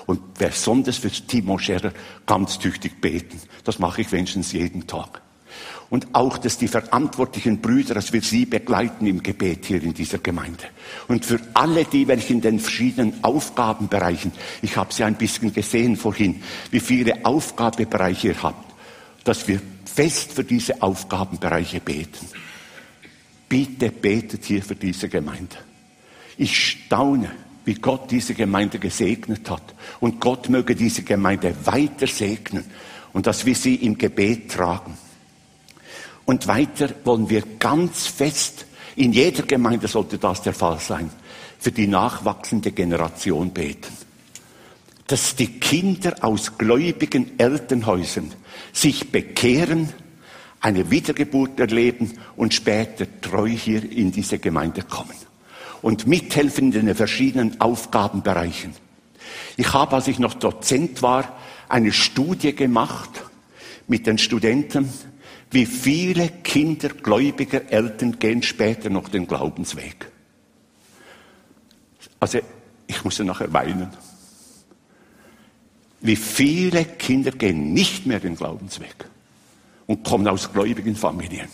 Und 0.06 0.34
besonders 0.36 0.98
für 0.98 1.12
Timo 1.12 1.58
Scherer 1.58 1.92
ganz 2.26 2.58
tüchtig 2.58 3.02
beten. 3.02 3.40
Das 3.66 3.80
mache 3.80 4.02
ich 4.02 4.12
wenigstens 4.14 4.54
jeden 4.54 4.88
Tag. 4.88 5.22
Und 5.90 6.08
auch, 6.14 6.38
dass 6.38 6.58
die 6.58 6.70
verantwortlichen 6.70 7.60
Brüder, 7.60 7.96
dass 7.96 8.14
wir 8.14 8.22
sie 8.22 8.46
begleiten 8.46 9.08
im 9.08 9.22
Gebet 9.22 9.66
hier 9.66 9.84
in 9.84 9.94
dieser 9.94 10.20
Gemeinde. 10.20 10.64
Und 11.10 11.26
für 11.26 11.40
alle 11.54 11.84
die, 11.84 12.08
welche 12.08 12.32
in 12.32 12.40
den 12.40 12.62
verschiedenen 12.62 13.22
Aufgabenbereichen, 13.26 14.32
ich 14.62 14.78
habe 14.78 14.94
sie 14.94 15.04
ein 15.04 15.16
bisschen 15.16 15.54
gesehen 15.54 15.98
vorhin, 15.98 16.42
wie 16.72 16.80
viele 16.80 17.26
Aufgabenbereiche 17.26 18.30
ihr 18.30 18.42
habt, 18.42 18.74
dass 19.26 19.50
wir 19.50 19.62
fest 19.84 20.32
für 20.32 20.46
diese 20.46 20.82
Aufgabenbereiche 20.82 21.82
beten. 21.82 22.26
Bitte 23.50 23.92
betet 23.92 24.46
hier 24.46 24.64
für 24.64 24.76
diese 24.76 25.10
Gemeinde. 25.10 25.58
Ich 26.42 26.58
staune, 26.58 27.30
wie 27.66 27.76
Gott 27.76 28.10
diese 28.10 28.34
Gemeinde 28.34 28.80
gesegnet 28.80 29.48
hat. 29.48 29.76
Und 30.00 30.20
Gott 30.20 30.50
möge 30.50 30.76
diese 30.76 31.04
Gemeinde 31.04 31.54
weiter 31.66 32.08
segnen 32.08 32.66
und 33.14 33.28
dass 33.28 33.46
wir 33.46 33.54
sie 33.54 33.76
im 33.76 33.96
Gebet 33.96 34.50
tragen. 34.50 34.98
Und 36.26 36.48
weiter 36.48 36.90
wollen 37.04 37.30
wir 37.30 37.44
ganz 37.60 38.08
fest, 38.08 38.66
in 38.96 39.14
jeder 39.14 39.44
Gemeinde 39.44 39.88
sollte 39.88 40.18
das 40.18 40.42
der 40.42 40.56
Fall 40.56 40.80
sein, 40.80 41.12
für 41.60 41.72
die 41.72 41.86
nachwachsende 41.86 42.72
Generation 42.72 43.52
beten. 43.52 43.96
Dass 45.06 45.36
die 45.36 45.60
Kinder 45.60 46.16
aus 46.22 46.58
gläubigen 46.58 47.38
Elternhäusern 47.38 48.34
sich 48.74 49.12
bekehren, 49.12 49.90
eine 50.60 50.90
Wiedergeburt 50.90 51.60
erleben 51.60 52.18
und 52.36 52.56
später 52.56 53.06
treu 53.22 53.48
hier 53.48 53.84
in 53.92 54.12
diese 54.12 54.40
Gemeinde 54.40 54.82
kommen 54.82 55.31
und 55.82 56.08
mithelfen 56.08 56.72
in 56.74 56.86
den 56.86 56.96
verschiedenen 56.96 57.60
Aufgabenbereichen. 57.60 58.74
Ich 59.58 59.74
habe, 59.74 59.96
als 59.96 60.08
ich 60.08 60.20
noch 60.20 60.34
Dozent 60.34 61.02
war, 61.02 61.38
eine 61.70 61.92
Studie 61.92 62.54
gemacht 62.54 63.24
mit 63.88 64.08
den 64.08 64.18
Studenten, 64.18 64.92
wie 65.52 65.66
viele 65.66 66.30
Kinder 66.30 66.90
gläubiger 66.90 67.72
Eltern 67.72 68.20
gehen 68.20 68.42
später 68.42 68.90
noch 68.90 69.10
den 69.10 69.28
Glaubensweg. 69.28 70.10
Also, 72.20 72.40
ich 72.88 73.04
muss 73.04 73.18
ja 73.18 73.26
nachher 73.26 73.52
weinen. 73.52 73.90
Wie 76.00 76.16
viele 76.16 76.86
Kinder 76.86 77.32
gehen 77.32 77.74
nicht 77.74 78.06
mehr 78.06 78.20
den 78.20 78.36
Glaubensweg 78.36 78.96
und 79.88 80.04
kommen 80.04 80.28
aus 80.28 80.52
gläubigen 80.52 80.96
Familien. 80.96 81.50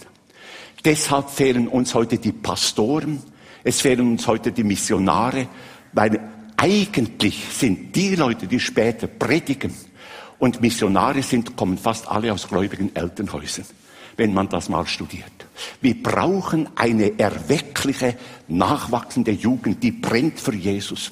Deshalb 0.86 1.30
fehlen 1.30 1.68
uns 1.68 1.94
heute 1.96 2.18
die 2.18 2.32
Pastoren, 2.32 3.22
es 3.64 3.82
fehlen 3.82 4.12
uns 4.12 4.28
heute 4.28 4.52
die 4.52 4.64
Missionare, 4.64 5.48
weil 5.94 6.20
eigentlich 6.58 7.44
sind 7.52 7.96
die 7.96 8.16
Leute, 8.16 8.48
die 8.48 8.60
später 8.60 9.08
predigen 9.08 9.74
und 10.40 10.62
Missionare 10.62 11.24
sind, 11.24 11.56
kommen 11.56 11.78
fast 11.78 12.08
alle 12.08 12.34
aus 12.34 12.48
gläubigen 12.48 12.96
Elternhäusern, 12.96 13.66
wenn 14.18 14.34
man 14.34 14.50
das 14.50 14.70
mal 14.70 14.86
studiert. 14.88 15.32
Wir 15.82 16.02
brauchen 16.02 16.70
eine 16.76 17.20
erweckliche, 17.20 18.18
nachwachsende 18.48 19.32
Jugend, 19.32 19.84
die 19.84 19.92
brennt 19.92 20.40
für 20.40 20.54
Jesus. 20.54 21.12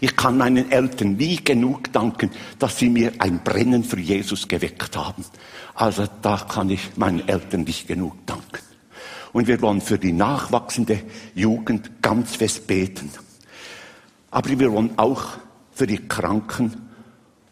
Ich 0.00 0.16
kann 0.16 0.38
meinen 0.38 0.70
Eltern 0.70 1.16
nie 1.16 1.36
genug 1.36 1.92
danken, 1.92 2.30
dass 2.58 2.78
sie 2.78 2.88
mir 2.88 3.12
ein 3.18 3.42
Brennen 3.44 3.84
für 3.84 4.00
Jesus 4.00 4.48
geweckt 4.48 4.96
haben. 4.96 5.24
Also 5.74 6.06
da 6.22 6.36
kann 6.36 6.70
ich 6.70 6.96
meinen 6.96 7.28
Eltern 7.28 7.62
nicht 7.62 7.86
genug 7.86 8.14
danken. 8.26 8.67
Und 9.32 9.46
wir 9.46 9.60
wollen 9.60 9.80
für 9.80 9.98
die 9.98 10.12
nachwachsende 10.12 11.02
Jugend 11.34 12.02
ganz 12.02 12.36
fest 12.36 12.66
beten. 12.66 13.10
Aber 14.30 14.48
wir 14.58 14.72
wollen 14.72 14.98
auch 14.98 15.38
für 15.72 15.86
die 15.86 16.08
Kranken 16.08 16.88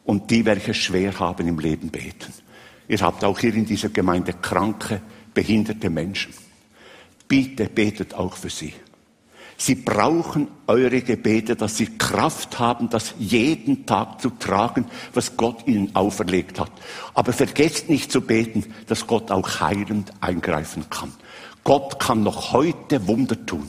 und 0.05 0.31
die, 0.31 0.45
welche 0.45 0.75
schwer 0.75 1.19
haben 1.19 1.47
im 1.49 1.59
Leben 1.59 1.91
beten. 1.91 2.33
Ihr 2.89 3.01
habt 3.01 3.25
auch 3.25 3.39
hier 3.39 3.55
in 3.55 3.67
dieser 3.67 3.89
Gemeinde 3.89 4.33
kranke, 4.33 5.01
behinderte 5.35 5.91
Menschen. 5.91 6.33
Bitte 7.29 7.67
betet 7.67 8.15
auch 8.15 8.37
für 8.37 8.51
sie. 8.51 8.73
Sie 9.59 9.75
brauchen 9.75 10.49
eure 10.67 11.01
Gebete, 11.01 11.57
dass 11.57 11.79
sie 11.79 11.97
Kraft 11.97 12.59
haben, 12.59 12.91
das 12.91 13.15
jeden 13.19 13.87
Tag 13.87 14.21
zu 14.21 14.31
tragen, 14.31 14.85
was 15.15 15.37
Gott 15.37 15.67
ihnen 15.67 15.97
auferlegt 15.97 16.61
hat. 16.61 16.71
Aber 17.15 17.33
vergesst 17.33 17.89
nicht 17.89 18.13
zu 18.13 18.21
beten, 18.21 18.65
dass 18.87 19.07
Gott 19.07 19.31
auch 19.31 19.61
heilend 19.61 20.13
eingreifen 20.21 20.91
kann. 20.91 21.13
Gott 21.67 21.99
kann 21.99 22.23
noch 22.23 22.53
heute 22.53 23.09
Wunder 23.09 23.45
tun. 23.45 23.67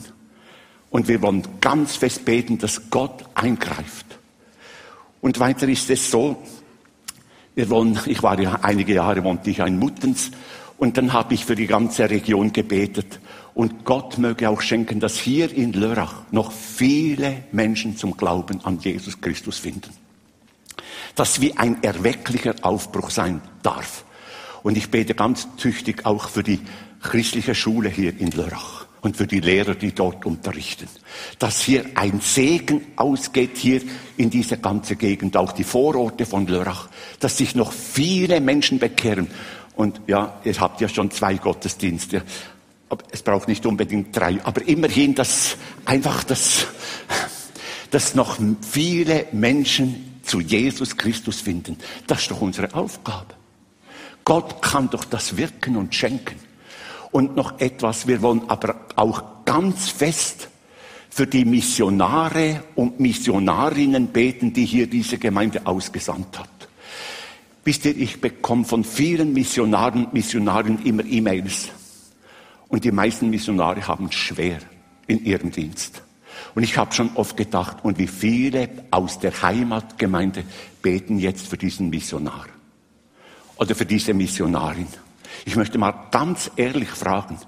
Und 0.88 1.08
wir 1.08 1.20
wollen 1.20 1.42
ganz 1.60 1.96
fest 1.96 2.24
beten, 2.24 2.56
dass 2.56 2.90
Gott 2.90 3.24
eingreift. 3.34 4.06
Und 5.20 5.40
weiter 5.40 5.68
ist 5.68 5.90
es 5.90 6.08
so, 6.08 6.40
wir 7.56 7.68
wollen, 7.70 7.98
ich 8.06 8.22
war 8.22 8.38
ja 8.40 8.60
einige 8.62 8.94
Jahre, 8.94 9.24
wohnte 9.24 9.50
ich 9.50 9.58
in 9.58 9.80
Muttens, 9.80 10.30
und 10.76 10.96
dann 10.96 11.12
habe 11.12 11.34
ich 11.34 11.44
für 11.44 11.56
die 11.56 11.66
ganze 11.66 12.08
Region 12.08 12.52
gebetet. 12.52 13.18
Und 13.52 13.84
Gott 13.84 14.16
möge 14.16 14.48
auch 14.48 14.60
schenken, 14.60 15.00
dass 15.00 15.16
hier 15.18 15.52
in 15.52 15.72
Lörrach 15.72 16.22
noch 16.30 16.52
viele 16.52 17.42
Menschen 17.50 17.96
zum 17.96 18.16
Glauben 18.16 18.64
an 18.64 18.78
Jesus 18.78 19.20
Christus 19.20 19.58
finden. 19.58 19.90
Dass 21.16 21.40
wie 21.40 21.56
ein 21.56 21.82
erwecklicher 21.82 22.54
Aufbruch 22.62 23.10
sein 23.10 23.42
darf. 23.64 24.04
Und 24.62 24.76
ich 24.76 24.88
bete 24.88 25.14
ganz 25.14 25.48
tüchtig 25.56 26.06
auch 26.06 26.28
für 26.28 26.44
die 26.44 26.60
christliche 27.02 27.54
Schule 27.54 27.88
hier 27.88 28.18
in 28.18 28.30
Lörrach 28.30 28.86
und 29.00 29.16
für 29.16 29.26
die 29.26 29.40
Lehrer, 29.40 29.74
die 29.74 29.92
dort 29.92 30.26
unterrichten. 30.26 30.88
Dass 31.38 31.60
hier 31.60 31.84
ein 31.94 32.20
Segen 32.20 32.86
ausgeht 32.96 33.56
hier 33.56 33.80
in 34.16 34.30
diese 34.30 34.58
ganze 34.58 34.96
Gegend, 34.96 35.36
auch 35.36 35.52
die 35.52 35.64
Vororte 35.64 36.26
von 36.26 36.46
Lörrach, 36.46 36.88
dass 37.20 37.36
sich 37.36 37.54
noch 37.54 37.72
viele 37.72 38.40
Menschen 38.40 38.78
bekehren. 38.78 39.28
Und 39.76 40.00
ja, 40.06 40.40
ihr 40.44 40.58
habt 40.58 40.80
ja 40.80 40.88
schon 40.88 41.10
zwei 41.10 41.34
Gottesdienste. 41.34 42.22
Es 43.10 43.22
braucht 43.22 43.48
nicht 43.48 43.64
unbedingt 43.66 44.16
drei, 44.16 44.42
aber 44.42 44.66
immerhin, 44.66 45.14
dass 45.14 45.56
einfach 45.84 46.24
das, 46.24 46.66
dass 47.90 48.14
noch 48.14 48.38
viele 48.68 49.26
Menschen 49.32 50.20
zu 50.22 50.40
Jesus 50.40 50.96
Christus 50.96 51.40
finden. 51.40 51.76
Das 52.06 52.22
ist 52.22 52.30
doch 52.30 52.40
unsere 52.40 52.74
Aufgabe. 52.74 53.34
Gott 54.24 54.60
kann 54.60 54.90
doch 54.90 55.04
das 55.04 55.36
wirken 55.36 55.76
und 55.76 55.94
schenken. 55.94 56.47
Und 57.18 57.34
noch 57.34 57.58
etwas, 57.58 58.06
wir 58.06 58.22
wollen 58.22 58.42
aber 58.46 58.76
auch 58.94 59.44
ganz 59.44 59.88
fest 59.88 60.48
für 61.10 61.26
die 61.26 61.44
Missionare 61.44 62.62
und 62.76 63.00
Missionarinnen 63.00 64.06
beten, 64.06 64.52
die 64.52 64.64
hier 64.64 64.86
diese 64.86 65.18
Gemeinde 65.18 65.66
ausgesandt 65.66 66.38
hat. 66.38 66.68
Wisst 67.64 67.86
ihr, 67.86 67.96
ich 67.96 68.20
bekomme 68.20 68.64
von 68.64 68.84
vielen 68.84 69.32
Missionaren 69.32 70.04
und 70.04 70.14
Missionarinnen 70.14 70.86
immer 70.86 71.04
E-Mails. 71.04 71.70
Und 72.68 72.84
die 72.84 72.92
meisten 72.92 73.30
Missionare 73.30 73.88
haben 73.88 74.06
es 74.06 74.14
schwer 74.14 74.60
in 75.08 75.24
ihrem 75.24 75.50
Dienst. 75.50 76.02
Und 76.54 76.62
ich 76.62 76.78
habe 76.78 76.94
schon 76.94 77.10
oft 77.16 77.36
gedacht, 77.36 77.78
und 77.82 77.98
wie 77.98 78.06
viele 78.06 78.68
aus 78.92 79.18
der 79.18 79.42
Heimatgemeinde 79.42 80.44
beten 80.82 81.18
jetzt 81.18 81.48
für 81.48 81.56
diesen 81.56 81.90
Missionar 81.90 82.46
oder 83.56 83.74
für 83.74 83.86
diese 83.86 84.14
Missionarin. 84.14 84.86
Ich 85.44 85.56
möchte 85.56 85.78
mal 85.78 86.08
ganz 86.10 86.50
ehrlich 86.56 86.90
fragen, 86.90 87.38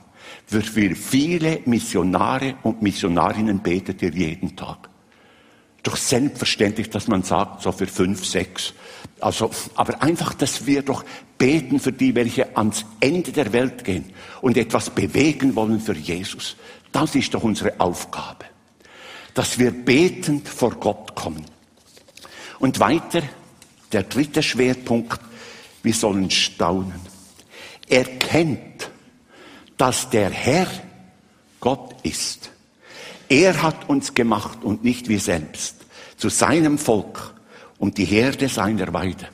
für 0.47 0.62
viele 0.62 1.61
Missionare 1.64 2.56
und 2.62 2.82
Missionarinnen 2.82 3.61
betet 3.61 4.02
ihr 4.02 4.11
jeden 4.11 4.56
Tag. 4.56 4.88
Doch 5.82 5.97
selbstverständlich, 5.97 6.90
dass 6.90 7.09
man 7.09 7.23
sagt, 7.23 7.62
so 7.62 7.73
für 7.73 7.87
fünf, 7.87 8.26
sechs. 8.26 8.75
Also, 9.20 9.50
aber 9.76 10.02
einfach, 10.02 10.35
dass 10.35 10.66
wir 10.66 10.82
doch 10.82 11.04
beten 11.38 11.80
für 11.80 11.92
die, 11.92 12.14
welche 12.14 12.56
ans 12.56 12.85
Ende 13.00 13.32
der 13.32 13.52
Welt 13.52 13.85
gehen 13.85 14.12
und 14.42 14.56
etwas 14.56 14.90
bewegen 14.90 15.54
wollen 15.56 15.80
für 15.80 15.94
Jesus. 15.94 16.56
Das 16.92 17.14
ist 17.14 17.32
doch 17.32 17.42
unsere 17.42 17.80
Aufgabe. 17.80 18.44
Dass 19.32 19.59
wir 19.59 19.70
betend 19.70 20.49
vor 20.49 20.73
Gott 20.73 21.14
kommen. 21.14 21.47
Und 22.59 22.78
weiter, 22.80 23.23
der 23.92 24.02
dritte 24.02 24.42
Schwerpunkt, 24.42 25.20
wir 25.82 25.94
sollen 25.94 26.30
staunen. 26.30 27.09
Erkennt, 27.90 28.90
dass 29.76 30.09
der 30.11 30.30
Herr 30.30 30.68
Gott 31.61 31.94
ist. 32.02 32.50
Er 33.28 33.62
hat 33.62 33.88
uns 33.88 34.14
gemacht 34.14 34.64
und 34.64 34.82
nicht 34.82 35.09
wir 35.09 35.20
selbst 35.20 35.76
zu 36.16 36.28
seinem 36.28 36.78
Volk 36.78 37.35
und 37.78 37.99
die 37.99 38.04
Herde 38.04 38.49
seiner 38.49 38.92
Weide. 38.92 39.28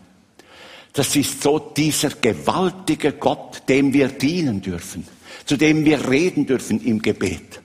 Das 0.92 1.14
ist 1.14 1.42
so 1.42 1.58
dieser 1.58 2.10
gewaltige 2.10 3.12
Gott, 3.12 3.62
dem 3.68 3.92
wir 3.92 4.08
dienen 4.08 4.62
dürfen, 4.62 5.06
zu 5.44 5.56
dem 5.56 5.84
wir 5.84 6.08
reden 6.08 6.46
dürfen 6.46 6.82
im 6.82 7.02
Gebet, 7.02 7.60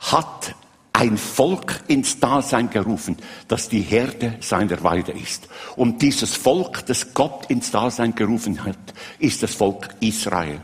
hat 0.00 0.54
ein 1.02 1.18
Volk 1.18 1.80
ins 1.88 2.20
Dasein 2.20 2.70
gerufen, 2.70 3.16
das 3.48 3.68
die 3.68 3.80
Herde 3.80 4.36
seiner 4.38 4.84
Weide 4.84 5.10
ist. 5.10 5.48
Und 5.74 6.00
dieses 6.00 6.36
Volk, 6.36 6.86
das 6.86 7.12
Gott 7.12 7.46
ins 7.46 7.72
Dasein 7.72 8.14
gerufen 8.14 8.64
hat, 8.64 8.78
ist 9.18 9.42
das 9.42 9.52
Volk 9.52 9.88
Israel. 9.98 10.60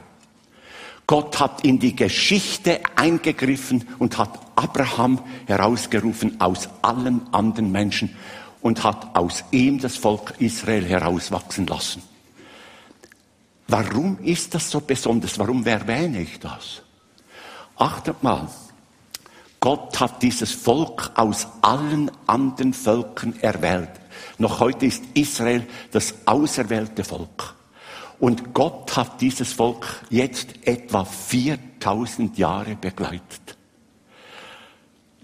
Gott 1.09 1.40
hat 1.40 1.64
in 1.64 1.80
die 1.80 1.97
Geschichte 1.97 2.78
eingegriffen 2.95 3.85
und 3.99 4.16
hat 4.16 4.38
Abraham 4.54 5.18
herausgerufen 5.47 6.40
aus 6.40 6.68
allen 6.83 7.23
anderen 7.33 7.73
Menschen 7.73 8.14
und 8.61 8.85
hat 8.85 9.16
aus 9.16 9.42
ihm 9.51 9.81
das 9.81 9.96
Volk 9.96 10.35
Israel 10.38 10.85
herauswachsen 10.85 11.66
lassen. 11.66 12.01
Warum 13.66 14.20
ist 14.22 14.55
das 14.55 14.70
so 14.70 14.79
besonders? 14.79 15.37
Warum 15.37 15.66
erwähne 15.66 16.20
ich 16.20 16.38
das? 16.38 16.83
Achtet 17.77 18.22
mal, 18.22 18.48
Gott 19.61 19.99
hat 19.99 20.23
dieses 20.23 20.53
Volk 20.53 21.11
aus 21.14 21.49
allen 21.62 22.11
anderen 22.27 22.73
Völkern 22.73 23.35
erwählt. 23.40 23.90
Noch 24.38 24.61
heute 24.61 24.87
ist 24.87 25.03
Israel 25.14 25.66
das 25.90 26.14
auserwählte 26.27 27.03
Volk. 27.03 27.55
Und 28.21 28.53
Gott 28.55 28.97
hat 28.97 29.21
dieses 29.21 29.53
Volk 29.53 29.87
jetzt 30.11 30.66
etwa 30.66 31.05
4000 31.05 32.37
Jahre 32.38 32.77
begleitet. 32.77 33.57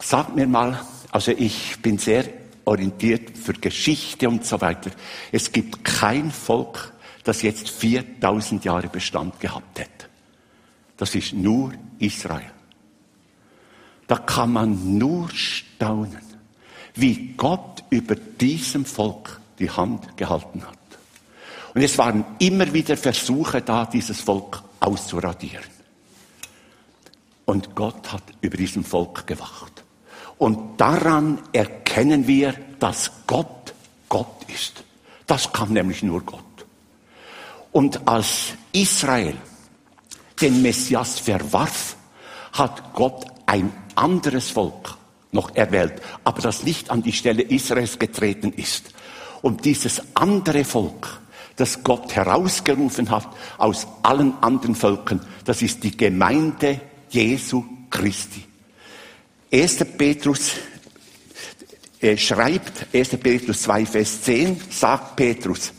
Sagt 0.01 0.35
mir 0.35 0.47
mal, 0.47 0.81
also 1.11 1.33
ich 1.33 1.81
bin 1.81 1.99
sehr 1.99 2.25
orientiert 2.65 3.37
für 3.37 3.53
Geschichte 3.53 4.29
und 4.29 4.45
so 4.45 4.61
weiter. 4.61 4.91
Es 5.33 5.51
gibt 5.51 5.85
kein 5.85 6.31
Volk, 6.31 6.93
das 7.25 7.43
jetzt 7.43 7.71
4000 7.71 8.65
Jahre 8.65 8.89
Bestand 8.89 9.39
gehabt 9.41 9.79
hätte. 9.79 10.07
Das 10.97 11.15
ist 11.15 11.33
nur 11.33 11.73
Israel. 11.99 12.51
Da 14.07 14.17
kann 14.17 14.53
man 14.53 14.99
nur 14.99 15.31
staunen, 15.31 16.23
wie 16.95 17.35
Gott 17.37 17.85
über 17.91 18.15
diesem 18.15 18.85
Volk 18.85 19.41
die 19.59 19.71
Hand 19.71 20.17
gehalten 20.17 20.63
hat. 20.67 20.79
Und 21.75 21.83
es 21.83 21.99
waren 21.99 22.25
immer 22.39 22.73
wieder 22.73 22.97
Versuche 22.97 23.63
da, 23.63 23.87
dieses 23.87 24.21
Volk 24.21 24.63
auszuradieren. 24.81 25.65
Und 27.47 27.75
Gott 27.75 28.13
hat 28.13 28.23
über 28.41 28.57
diesem 28.57 28.85
Volk 28.85 29.27
gewacht. 29.27 29.83
Und 30.39 30.81
daran 30.81 31.39
erkennen 31.53 32.27
wir, 32.27 32.55
dass 32.79 33.11
Gott 33.27 33.75
Gott 34.09 34.45
ist. 34.49 34.85
Das 35.27 35.53
kann 35.53 35.73
nämlich 35.73 36.03
nur 36.03 36.21
Gott. 36.23 36.41
Und 37.73 38.07
als 38.07 38.53
Israel 38.73 39.37
den 40.41 40.63
Messias 40.63 41.19
verwarf, 41.19 41.97
hat 42.53 42.95
Gott 42.95 43.27
ein 43.47 43.73
anderes 43.95 44.51
Volk 44.51 44.97
noch 45.33 45.55
erwählt, 45.55 46.01
aber 46.23 46.41
das 46.41 46.63
nicht 46.63 46.91
an 46.91 47.03
die 47.03 47.13
Stelle 47.13 47.43
Israels 47.43 47.99
getreten 47.99 48.53
ist. 48.53 48.95
Und 49.43 49.65
dieses 49.65 50.01
andere 50.15 50.65
Volk 50.65 51.21
das 51.57 51.85
Gott 51.85 52.15
herausgerufen 52.15 53.11
hat 53.11 53.29
aus 53.59 53.87
allen 54.03 54.35
anderen 54.43 54.75
Völkern. 54.75 55.21
Das 55.45 55.63
ist 55.63 55.83
die 55.85 55.97
Gemeinde 55.97 56.81
Jesu 57.11 57.65
Christi. 57.91 58.45
1. 59.53 59.85
Petrus 59.97 60.53
äh, 62.01 62.17
schreibt, 62.17 62.87
1. 62.93 63.11
Petrus 63.23 63.63
2, 63.63 63.87
Vers 63.87 64.23
10, 64.23 64.61
sagt 64.71 65.15
Petrus, 65.15 65.73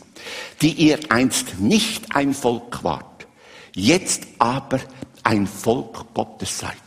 die 0.62 0.72
ihr 0.72 0.98
einst 1.10 1.60
nicht 1.60 2.16
ein 2.16 2.32
Volk 2.32 2.82
wart, 2.82 3.26
jetzt 3.74 4.26
aber 4.38 4.80
ein 5.22 5.46
Volk 5.46 6.14
Gottes 6.14 6.58
seid. 6.58 6.85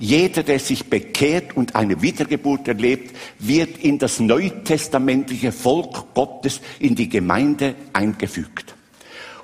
Jeder, 0.00 0.42
der 0.42 0.58
sich 0.58 0.86
bekehrt 0.86 1.54
und 1.58 1.76
eine 1.76 2.00
Wiedergeburt 2.00 2.66
erlebt, 2.66 3.14
wird 3.38 3.76
in 3.76 3.98
das 3.98 4.18
neutestamentliche 4.18 5.52
Volk 5.52 6.14
Gottes, 6.14 6.62
in 6.78 6.94
die 6.94 7.10
Gemeinde 7.10 7.74
eingefügt. 7.92 8.74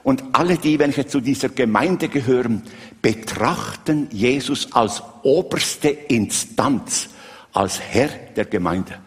Und 0.02 0.24
alle 0.32 0.56
die, 0.56 0.78
welche 0.78 1.06
zu 1.06 1.20
dieser 1.20 1.50
Gemeinde 1.50 2.08
gehören, 2.08 2.62
betrachten 3.02 4.08
Jesus 4.10 4.72
als 4.72 5.02
oberste 5.22 5.90
Instanz, 5.90 7.10
als 7.52 7.78
Herr 7.78 8.08
der 8.34 8.46
Gemeinde. 8.46 8.98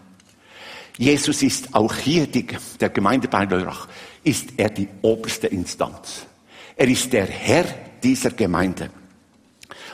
Jesus 0.99 1.41
ist 1.41 1.73
auch 1.73 1.95
hier, 1.95 2.27
die, 2.27 2.45
der 2.79 2.89
Gemeinde 2.89 3.27
bei 3.27 3.45
Leurach, 3.45 3.87
ist 4.23 4.49
er 4.57 4.69
die 4.69 4.87
oberste 5.01 5.47
Instanz. 5.47 6.27
Er 6.75 6.87
ist 6.87 7.11
der 7.11 7.25
Herr 7.25 7.65
dieser 8.03 8.31
Gemeinde. 8.31 8.91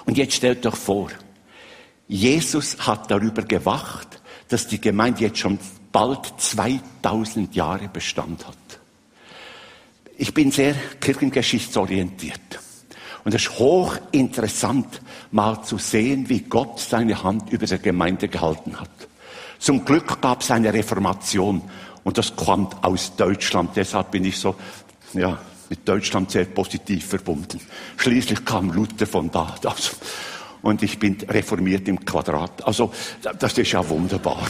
Und 0.05 0.17
jetzt 0.17 0.33
stellt 0.33 0.65
euch 0.65 0.75
vor, 0.75 1.11
Jesus 2.07 2.77
hat 2.79 3.09
darüber 3.09 3.41
gewacht, 3.43 4.21
dass 4.47 4.67
die 4.67 4.79
Gemeinde 4.79 5.21
jetzt 5.21 5.39
schon 5.39 5.59
bald 5.91 6.33
2000 6.37 7.55
Jahre 7.55 7.87
Bestand 7.87 8.45
hat. 8.47 8.57
Ich 10.17 10.33
bin 10.33 10.51
sehr 10.51 10.75
kirchengeschichtsorientiert. 10.99 12.59
Und 13.23 13.33
es 13.33 13.43
ist 13.43 13.57
hochinteressant, 13.57 15.01
mal 15.31 15.63
zu 15.63 15.79
sehen, 15.79 16.29
wie 16.29 16.41
Gott 16.41 16.79
seine 16.79 17.23
Hand 17.23 17.51
über 17.51 17.65
die 17.65 17.79
Gemeinde 17.79 18.27
gehalten 18.27 18.79
hat. 18.79 18.89
Zum 19.57 19.83
Glück 19.83 20.21
gab 20.21 20.41
es 20.41 20.51
eine 20.51 20.71
Reformation 20.71 21.61
und 22.03 22.17
das 22.19 22.35
kommt 22.35 22.83
aus 22.83 23.15
Deutschland. 23.15 23.71
Deshalb 23.75 24.11
bin 24.11 24.25
ich 24.25 24.37
so, 24.37 24.55
ja, 25.13 25.39
mit 25.69 25.87
Deutschland 25.87 26.29
sehr 26.29 26.45
positiv 26.45 27.07
verbunden. 27.07 27.59
Schließlich 27.97 28.45
kam 28.45 28.71
Luther 28.71 29.07
von 29.07 29.31
da. 29.31 29.55
Also, 29.63 29.93
und 30.65 30.81
ich 30.81 30.97
bin 30.97 31.15
reformiert 31.29 31.87
im 31.87 32.03
Quadrat. 32.03 32.65
Also 32.65 32.91
das 33.37 33.55
ist 33.55 33.71
ja 33.71 33.87
wunderbar. 33.87 34.49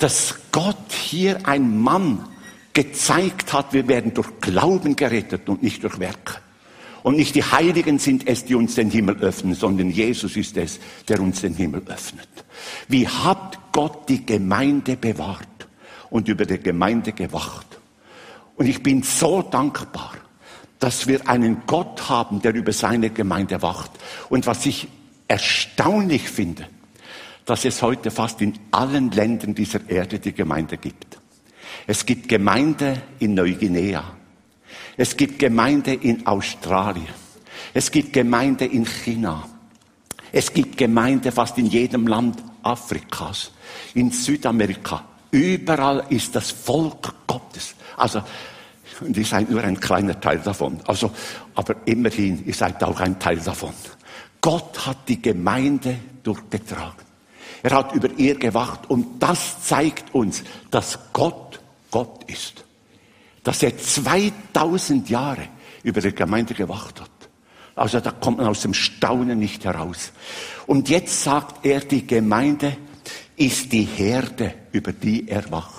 Dass 0.00 0.34
Gott 0.50 0.90
hier 0.90 1.46
ein 1.46 1.78
Mann 1.80 2.28
gezeigt 2.72 3.52
hat, 3.52 3.72
wir 3.72 3.86
werden 3.86 4.14
durch 4.14 4.40
Glauben 4.40 4.96
gerettet 4.96 5.48
und 5.48 5.62
nicht 5.62 5.84
durch 5.84 6.00
Werke. 6.00 6.40
Und 7.04 7.16
nicht 7.16 7.36
die 7.36 7.44
Heiligen 7.44 8.00
sind 8.00 8.26
es, 8.26 8.46
die 8.46 8.56
uns 8.56 8.74
den 8.74 8.90
Himmel 8.90 9.18
öffnen, 9.18 9.54
sondern 9.54 9.90
Jesus 9.90 10.36
ist 10.36 10.56
es, 10.56 10.80
der 11.06 11.20
uns 11.20 11.40
den 11.40 11.54
Himmel 11.54 11.82
öffnet. 11.86 12.28
Wie 12.88 13.06
hat 13.06 13.60
Gott 13.70 14.08
die 14.08 14.26
Gemeinde 14.26 14.96
bewahrt 14.96 15.68
und 16.10 16.26
über 16.26 16.44
die 16.44 16.58
Gemeinde 16.58 17.12
gewacht? 17.12 17.78
Und 18.56 18.66
ich 18.66 18.82
bin 18.82 19.04
so 19.04 19.40
dankbar, 19.40 20.14
dass 20.78 21.06
wir 21.06 21.28
einen 21.28 21.62
Gott 21.66 22.08
haben, 22.08 22.40
der 22.40 22.54
über 22.54 22.72
seine 22.72 23.10
Gemeinde 23.10 23.62
wacht. 23.62 23.90
Und 24.28 24.46
was 24.46 24.64
ich 24.66 24.88
erstaunlich 25.26 26.28
finde, 26.28 26.68
dass 27.44 27.64
es 27.64 27.82
heute 27.82 28.10
fast 28.10 28.40
in 28.42 28.58
allen 28.70 29.10
Ländern 29.10 29.54
dieser 29.54 29.88
Erde 29.88 30.18
die 30.18 30.32
Gemeinde 30.32 30.76
gibt. 30.76 31.18
Es 31.86 32.04
gibt 32.04 32.28
Gemeinde 32.28 33.00
in 33.18 33.34
Neuguinea. 33.34 34.04
Es 34.96 35.16
gibt 35.16 35.38
Gemeinde 35.38 35.94
in 35.94 36.26
Australien. 36.26 37.08
Es 37.72 37.90
gibt 37.90 38.12
Gemeinde 38.12 38.66
in 38.66 38.84
China. 38.84 39.48
Es 40.30 40.52
gibt 40.52 40.76
Gemeinde 40.76 41.32
fast 41.32 41.56
in 41.58 41.66
jedem 41.66 42.06
Land 42.06 42.42
Afrikas, 42.62 43.52
in 43.94 44.10
Südamerika. 44.10 45.04
Überall 45.30 46.04
ist 46.10 46.34
das 46.34 46.50
Volk 46.50 47.14
Gottes. 47.26 47.74
Also, 47.96 48.22
und 49.00 49.16
ihr 49.16 49.24
seid 49.24 49.50
nur 49.50 49.62
ein 49.62 49.78
kleiner 49.78 50.20
Teil 50.20 50.38
davon. 50.38 50.80
Also, 50.86 51.10
aber 51.54 51.76
immerhin, 51.84 52.44
ihr 52.46 52.54
seid 52.54 52.82
auch 52.82 53.00
ein 53.00 53.18
Teil 53.18 53.38
davon. 53.38 53.72
Gott 54.40 54.86
hat 54.86 55.08
die 55.08 55.20
Gemeinde 55.20 55.96
durchgetragen. 56.22 57.06
Er 57.62 57.72
hat 57.72 57.94
über 57.94 58.10
ihr 58.18 58.36
gewacht 58.36 58.88
und 58.88 59.20
das 59.20 59.64
zeigt 59.64 60.14
uns, 60.14 60.44
dass 60.70 60.98
Gott 61.12 61.48
Gott 61.90 62.24
ist. 62.30 62.64
Dass 63.42 63.62
er 63.62 63.76
2000 63.76 65.08
Jahre 65.08 65.48
über 65.82 66.00
die 66.00 66.14
Gemeinde 66.14 66.54
gewacht 66.54 67.00
hat. 67.00 67.10
Also 67.74 68.00
da 68.00 68.10
kommt 68.10 68.38
man 68.38 68.46
aus 68.48 68.62
dem 68.62 68.74
Staunen 68.74 69.38
nicht 69.38 69.64
heraus. 69.64 70.12
Und 70.66 70.88
jetzt 70.88 71.22
sagt 71.22 71.64
er, 71.64 71.80
die 71.80 72.06
Gemeinde 72.06 72.76
ist 73.36 73.72
die 73.72 73.84
Herde, 73.84 74.54
über 74.72 74.92
die 74.92 75.28
er 75.28 75.50
wacht. 75.50 75.77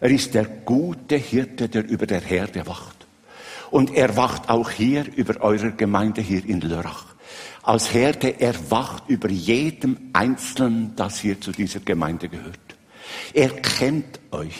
Er 0.00 0.10
ist 0.10 0.34
der 0.34 0.44
gute 0.44 1.16
Hirte, 1.16 1.68
der 1.68 1.88
über 1.88 2.06
der 2.06 2.20
Herde 2.20 2.66
wacht. 2.66 3.06
Und 3.70 3.94
er 3.94 4.16
wacht 4.16 4.48
auch 4.48 4.70
hier 4.70 5.04
über 5.16 5.40
eure 5.42 5.72
Gemeinde 5.72 6.20
hier 6.20 6.44
in 6.44 6.60
Lörrach. 6.60 7.06
Als 7.62 7.92
Herde, 7.92 8.40
er 8.40 8.54
wacht 8.70 9.04
über 9.08 9.28
jedem 9.28 10.10
Einzelnen, 10.12 10.94
das 10.96 11.18
hier 11.18 11.40
zu 11.40 11.52
dieser 11.52 11.80
Gemeinde 11.80 12.28
gehört. 12.28 12.58
Er 13.34 13.50
kennt 13.50 14.20
euch. 14.30 14.56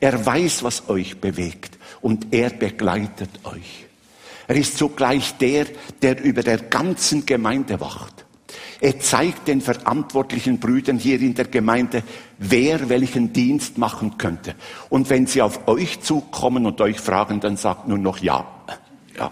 Er 0.00 0.24
weiß, 0.24 0.62
was 0.62 0.88
euch 0.88 1.20
bewegt. 1.20 1.76
Und 2.00 2.32
er 2.32 2.50
begleitet 2.50 3.30
euch. 3.44 3.86
Er 4.48 4.56
ist 4.56 4.78
zugleich 4.78 5.36
der, 5.38 5.66
der 6.00 6.22
über 6.22 6.42
der 6.42 6.58
ganzen 6.58 7.26
Gemeinde 7.26 7.80
wacht. 7.80 8.15
Er 8.80 9.00
zeigt 9.00 9.48
den 9.48 9.60
verantwortlichen 9.60 10.60
Brüdern 10.60 10.98
hier 10.98 11.20
in 11.20 11.34
der 11.34 11.46
Gemeinde, 11.46 12.02
wer 12.38 12.88
welchen 12.88 13.32
Dienst 13.32 13.78
machen 13.78 14.18
könnte. 14.18 14.54
Und 14.90 15.08
wenn 15.08 15.26
sie 15.26 15.40
auf 15.42 15.66
euch 15.66 16.00
zukommen 16.00 16.66
und 16.66 16.80
euch 16.80 17.00
fragen, 17.00 17.40
dann 17.40 17.56
sagt 17.56 17.88
nur 17.88 17.98
noch 17.98 18.18
ja. 18.18 18.46
Ja. 19.18 19.30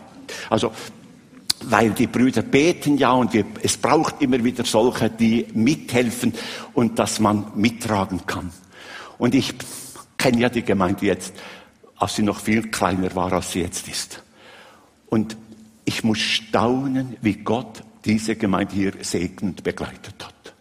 Also, 0.48 0.72
weil 1.64 1.90
die 1.90 2.06
Brüder 2.06 2.42
beten 2.42 2.96
ja 2.96 3.12
und 3.12 3.32
wir, 3.32 3.44
es 3.62 3.76
braucht 3.76 4.20
immer 4.22 4.42
wieder 4.42 4.64
solche, 4.64 5.10
die 5.10 5.46
mithelfen 5.54 6.34
und 6.72 6.98
dass 6.98 7.20
man 7.20 7.46
mittragen 7.54 8.26
kann. 8.26 8.50
Und 9.18 9.34
ich 9.34 9.54
kenne 10.16 10.40
ja 10.40 10.48
die 10.48 10.62
Gemeinde 10.62 11.06
jetzt, 11.06 11.34
als 11.96 12.16
sie 12.16 12.22
noch 12.22 12.40
viel 12.40 12.70
kleiner 12.70 13.14
war, 13.14 13.32
als 13.32 13.52
sie 13.52 13.60
jetzt 13.60 13.88
ist. 13.88 14.22
Und 15.06 15.36
ich 15.84 16.02
muss 16.02 16.18
staunen, 16.18 17.16
wie 17.20 17.34
Gott 17.34 17.82
diese 18.04 18.36
Gemeinde 18.36 18.74
hier 18.74 18.92
segnend 19.00 19.62
begleitet 19.62 20.24
hat. 20.24 20.54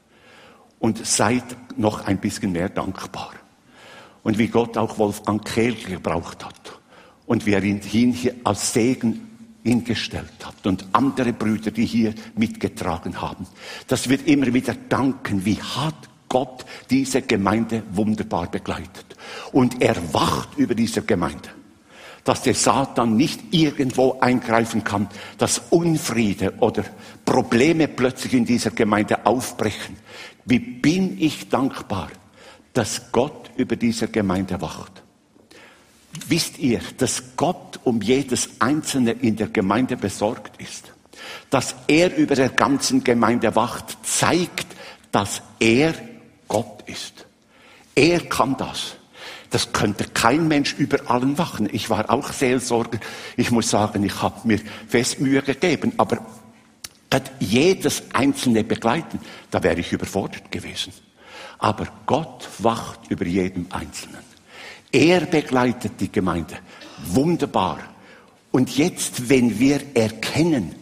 Und 0.80 1.06
seid 1.06 1.44
noch 1.78 2.06
ein 2.06 2.20
bisschen 2.20 2.52
mehr 2.52 2.70
dankbar. 2.70 3.34
Und 4.24 4.38
wie 4.38 4.48
Gott 4.48 4.78
auch 4.78 4.98
Wolfgang 4.98 5.44
Kehl 5.44 5.76
gebraucht 5.76 6.46
hat. 6.46 6.80
Und 7.26 7.46
wie 7.46 7.54
er 7.54 7.64
ihn 7.64 7.82
hier 7.82 8.36
als 8.44 8.74
Segen 8.74 9.30
hingestellt 9.64 10.46
hat. 10.46 10.66
Und 10.68 10.86
andere 10.92 11.34
Brüder, 11.34 11.72
die 11.72 11.86
hier 11.86 12.14
mitgetragen 12.36 13.22
haben. 13.22 13.48
Dass 13.88 14.10
wir 14.10 14.26
immer 14.28 14.54
wieder 14.54 14.76
danken, 14.90 15.46
wie 15.46 15.62
hat 15.62 16.10
Gott 16.28 16.66
diese 16.90 17.22
Gemeinde 17.22 17.84
wunderbar 17.92 18.50
begleitet. 18.50 19.06
Und 19.52 19.82
er 19.82 19.96
wacht 20.14 20.58
über 20.58 20.76
diese 20.76 21.02
Gemeinde 21.02 21.50
dass 22.24 22.42
der 22.42 22.56
Satan 22.56 23.18
nicht 23.18 23.42
irgendwo 23.52 24.20
eingreifen 24.20 24.84
kann, 24.84 25.10
dass 25.38 25.62
Unfriede 25.70 26.54
oder 26.60 26.84
Probleme 27.26 27.88
plötzlich 27.88 28.34
in 28.34 28.46
dieser 28.46 28.72
Gemeinde 28.72 29.26
aufbrechen. 29.26 29.98
Wie 30.46 30.60
bin 30.60 31.20
ich 31.20 31.50
dankbar, 31.50 32.10
dass 32.74 33.12
Gott 33.12 33.52
über 33.56 33.76
diese 33.76 34.08
Gemeinde 34.08 34.60
wacht. 34.62 35.04
Wisst 36.28 36.60
ihr, 36.60 36.82
dass 36.98 37.36
Gott 37.38 37.80
um 37.84 38.02
jedes 38.02 38.50
Einzelne 38.60 39.12
in 39.12 39.36
der 39.36 39.48
Gemeinde 39.48 39.98
besorgt 39.98 40.62
ist? 40.62 40.92
Dass 41.50 41.76
er 41.88 42.16
über 42.16 42.36
der 42.36 42.50
ganzen 42.50 43.04
Gemeinde 43.04 43.56
wacht, 43.56 43.98
zeigt, 44.04 44.68
dass 45.12 45.42
er 45.60 45.94
Gott 46.48 46.84
ist. 46.88 47.26
Er 47.96 48.20
kann 48.22 48.58
das. 48.58 48.98
Das 49.54 49.72
könnte 49.72 50.06
kein 50.06 50.48
Mensch 50.48 50.74
über 50.80 51.12
allen 51.12 51.38
wachen. 51.38 51.70
Ich 51.72 51.88
war 51.92 52.10
auch 52.10 52.34
Seelsorger. 52.34 52.98
Ich 53.38 53.52
muss 53.52 53.70
sagen, 53.70 54.04
ich 54.04 54.20
habe 54.20 54.48
mir 54.48 54.60
fest 54.88 55.20
Mühe 55.20 55.44
gegeben. 55.44 55.94
Aber 55.98 56.26
jedes 57.40 58.02
einzelne 58.14 58.64
begleiten, 58.64 59.20
da 59.52 59.62
wäre 59.62 59.80
ich 59.80 59.94
überfordert 59.94 60.52
gewesen. 60.52 60.92
Aber 61.60 61.88
Gott 62.08 62.50
wacht 62.58 63.02
über 63.10 63.28
jedem 63.28 63.68
Einzelnen. 63.70 64.24
Er 64.92 65.22
begleitet 65.28 65.94
die 66.00 66.12
Gemeinde. 66.12 66.58
Wunderbar. 67.06 67.78
Und 68.50 68.76
jetzt, 68.76 69.30
wenn 69.30 69.60
wir 69.60 69.82
erkennen, 69.94 70.74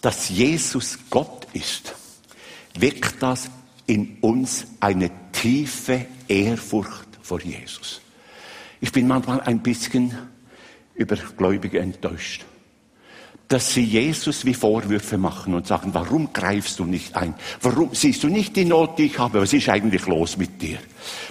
dass 0.00 0.30
Jesus 0.30 0.98
Gott 1.10 1.46
ist, 1.52 1.94
weckt 2.78 3.22
das 3.22 3.50
in 3.86 4.16
uns 4.22 4.66
eine 4.80 5.10
tiefe 5.32 6.06
Ehrfurcht 6.26 7.07
vor 7.28 7.40
Jesus. 7.42 8.00
Ich 8.80 8.90
bin 8.90 9.06
manchmal 9.06 9.42
ein 9.42 9.60
bisschen 9.60 10.16
über 10.94 11.16
Gläubige 11.16 11.78
enttäuscht, 11.78 12.44
dass 13.48 13.72
sie 13.72 13.84
Jesus 13.84 14.44
wie 14.44 14.54
Vorwürfe 14.54 15.18
machen 15.18 15.54
und 15.54 15.66
sagen, 15.66 15.90
warum 15.92 16.32
greifst 16.32 16.78
du 16.78 16.84
nicht 16.84 17.16
ein? 17.16 17.34
Warum 17.60 17.94
siehst 17.94 18.22
du 18.22 18.28
nicht 18.28 18.56
die 18.56 18.64
Not, 18.64 18.98
die 18.98 19.04
ich 19.04 19.18
habe? 19.18 19.40
Was 19.40 19.52
ist 19.52 19.68
eigentlich 19.68 20.06
los 20.06 20.36
mit 20.36 20.60
dir? 20.60 20.78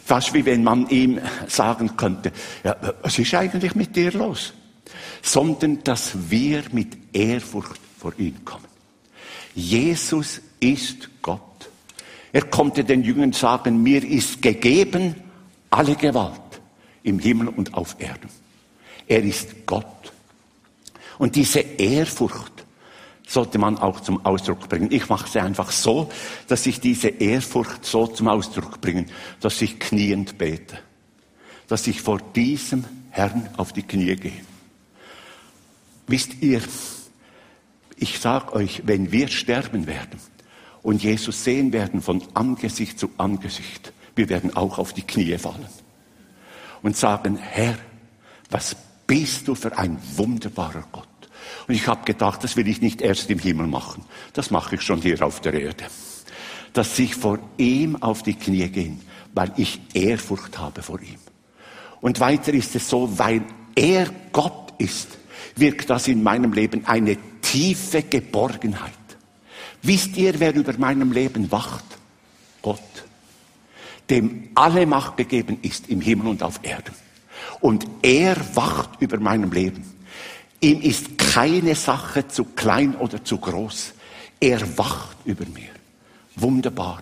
Fast 0.06 0.34
wie 0.34 0.46
wenn 0.46 0.64
man 0.64 0.88
ihm 0.90 1.20
sagen 1.48 1.98
könnte, 1.98 2.32
ja, 2.64 2.76
was 3.02 3.18
ist 3.18 3.34
eigentlich 3.34 3.76
mit 3.76 3.96
dir 3.96 4.12
los? 4.12 4.54
Sondern, 5.22 5.84
dass 5.84 6.30
wir 6.30 6.64
mit 6.72 6.98
Ehrfurcht 7.14 7.80
vor 8.00 8.14
ihn 8.18 8.46
kommen. 8.46 8.66
Jesus 9.54 10.42
ist 10.60 11.10
Gott. 11.22 11.42
Er 12.32 12.44
konnte 12.44 12.84
den 12.84 13.04
Jüngern 13.04 13.34
sagen, 13.34 13.82
mir 13.82 14.04
ist 14.04 14.42
gegeben 14.42 15.16
alle 15.70 15.96
Gewalt 15.96 16.62
im 17.04 17.20
Himmel 17.20 17.50
und 17.50 17.74
auf 17.74 17.96
Erden. 18.00 18.30
Er 19.08 19.24
ist 19.24 19.66
Gott. 19.66 19.86
Und 21.18 21.36
diese 21.36 21.60
Ehrfurcht 21.60 22.66
sollte 23.28 23.58
man 23.58 23.78
auch 23.78 24.00
zum 24.00 24.26
Ausdruck 24.26 24.70
bringen. 24.70 24.92
Ich 24.92 25.10
mache 25.10 25.30
sie 25.30 25.40
einfach 25.40 25.72
so, 25.72 26.10
dass 26.48 26.66
ich 26.66 26.80
diese 26.80 27.10
Ehrfurcht 27.10 27.86
so 27.86 28.08
zum 28.08 28.28
Ausdruck 28.28 28.80
bringe, 28.82 29.06
dass 29.42 29.62
ich 29.62 29.80
kniend 29.80 30.38
bete. 30.38 30.80
Dass 31.68 31.88
ich 31.88 32.02
vor 32.02 32.20
diesem 32.36 32.86
Herrn 33.10 33.50
auf 33.58 33.74
die 33.74 33.84
Knie 33.84 34.16
gehe. 34.16 34.42
Wisst 36.08 36.42
ihr, 36.42 36.62
ich 37.98 38.20
sage 38.20 38.54
euch, 38.54 38.84
wenn 38.86 39.12
wir 39.12 39.28
sterben 39.28 39.88
werden 39.88 40.20
und 40.84 41.04
Jesus 41.04 41.44
sehen 41.44 41.74
werden 41.74 42.02
von 42.02 42.24
Angesicht 42.34 42.98
zu 42.98 43.10
Angesicht, 43.18 43.92
wir 44.18 44.30
werden 44.30 44.56
auch 44.56 44.78
auf 44.78 44.94
die 44.94 45.04
Knie 45.04 45.38
fallen 45.38 45.68
und 46.82 46.96
sagen, 46.96 47.38
Herr, 47.38 47.76
was 48.50 48.76
bist 49.08 49.48
du 49.48 49.56
für 49.56 49.78
ein 49.78 49.98
wunderbarer 50.16 50.84
Gott. 50.92 51.08
Und 51.68 51.74
ich 51.74 51.88
habe 51.88 52.06
gedacht, 52.06 52.44
das 52.44 52.58
will 52.58 52.68
ich 52.68 52.82
nicht 52.82 53.02
erst 53.02 53.30
im 53.32 53.40
Himmel 53.40 53.68
machen. 53.68 54.04
Das 54.34 54.52
mache 54.52 54.76
ich 54.76 54.82
schon 54.82 55.02
hier 55.02 55.26
auf 55.26 55.40
der 55.40 55.54
Erde. 55.54 55.86
Dass 56.74 57.00
ich 57.00 57.16
vor 57.16 57.40
ihm 57.58 57.96
auf 58.02 58.22
die 58.22 58.36
Knie 58.36 58.68
gehe, 58.68 58.98
weil 59.34 59.54
ich 59.56 59.80
Ehrfurcht 59.94 60.58
habe 60.58 60.82
vor 60.82 61.02
ihm. 61.02 61.20
Und 62.02 62.20
weiter 62.20 62.54
ist 62.54 62.76
es 62.76 62.90
so, 62.90 63.18
weil 63.18 63.42
er 63.76 64.08
Gott 64.34 64.74
ist, 64.78 65.18
wirkt 65.56 65.90
das 65.90 66.08
in 66.08 66.22
meinem 66.22 66.54
Leben 66.54 66.86
eine 66.86 67.18
tiefe 67.42 68.04
Geborgenheit. 68.04 68.92
Wisst 69.82 70.18
ihr, 70.18 70.40
wer 70.40 70.54
über 70.54 70.78
meinem 70.78 71.12
Leben 71.12 71.52
wacht? 71.52 71.86
Gott 72.62 72.97
dem 74.10 74.50
alle 74.56 74.86
Macht 74.86 75.18
gegeben 75.18 75.60
ist 75.62 75.90
im 75.90 76.02
Himmel 76.02 76.28
und 76.28 76.44
auf 76.44 76.60
Erden. 76.64 76.94
Und 77.60 77.86
er 78.02 78.36
wacht 78.56 79.02
über 79.02 79.20
meinem 79.20 79.52
Leben. 79.52 79.84
Ihm 80.60 80.82
ist 80.82 81.18
keine 81.18 81.76
Sache 81.76 82.28
zu 82.28 82.46
klein 82.46 82.96
oder 82.96 83.24
zu 83.24 83.38
groß. 83.38 83.94
Er 84.40 84.78
wacht 84.78 85.18
über 85.26 85.46
mir. 85.46 85.70
Wunderbar. 86.36 87.02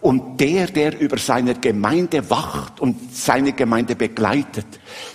Und 0.00 0.40
der, 0.40 0.66
der 0.66 1.00
über 1.00 1.18
seine 1.18 1.54
Gemeinde 1.54 2.28
wacht 2.30 2.80
und 2.80 3.14
seine 3.14 3.52
Gemeinde 3.52 3.96
begleitet, 3.96 4.66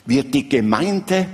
wird 0.05 0.33
die 0.33 0.49
Gemeinde 0.49 1.27